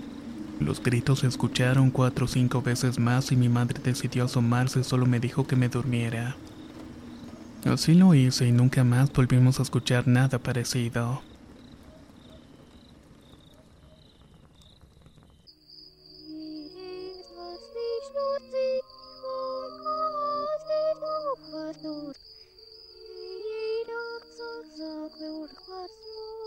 Los 0.60 0.82
gritos 0.82 1.20
se 1.20 1.28
escucharon 1.28 1.92
cuatro 1.92 2.26
o 2.26 2.28
cinco 2.28 2.62
veces 2.64 2.98
más 2.98 3.32
y 3.32 3.36
mi 3.36 3.48
madre 3.48 3.80
decidió 3.84 4.26
asomarse 4.26 4.80
y 4.80 4.84
solo 4.84 5.06
me 5.06 5.20
dijo 5.20 5.46
que 5.46 5.56
me 5.56 5.70
durmiera. 5.70 6.36
Así 7.64 7.94
lo 7.94 8.16
hice 8.16 8.48
y 8.48 8.52
nunca 8.52 8.84
más 8.84 9.14
volvimos 9.14 9.60
a 9.60 9.64
escuchar 9.64 10.08
nada 10.08 10.40
parecido. 10.40 11.22
ugly 25.08 25.30
world 25.30 25.56
class. 25.56 26.47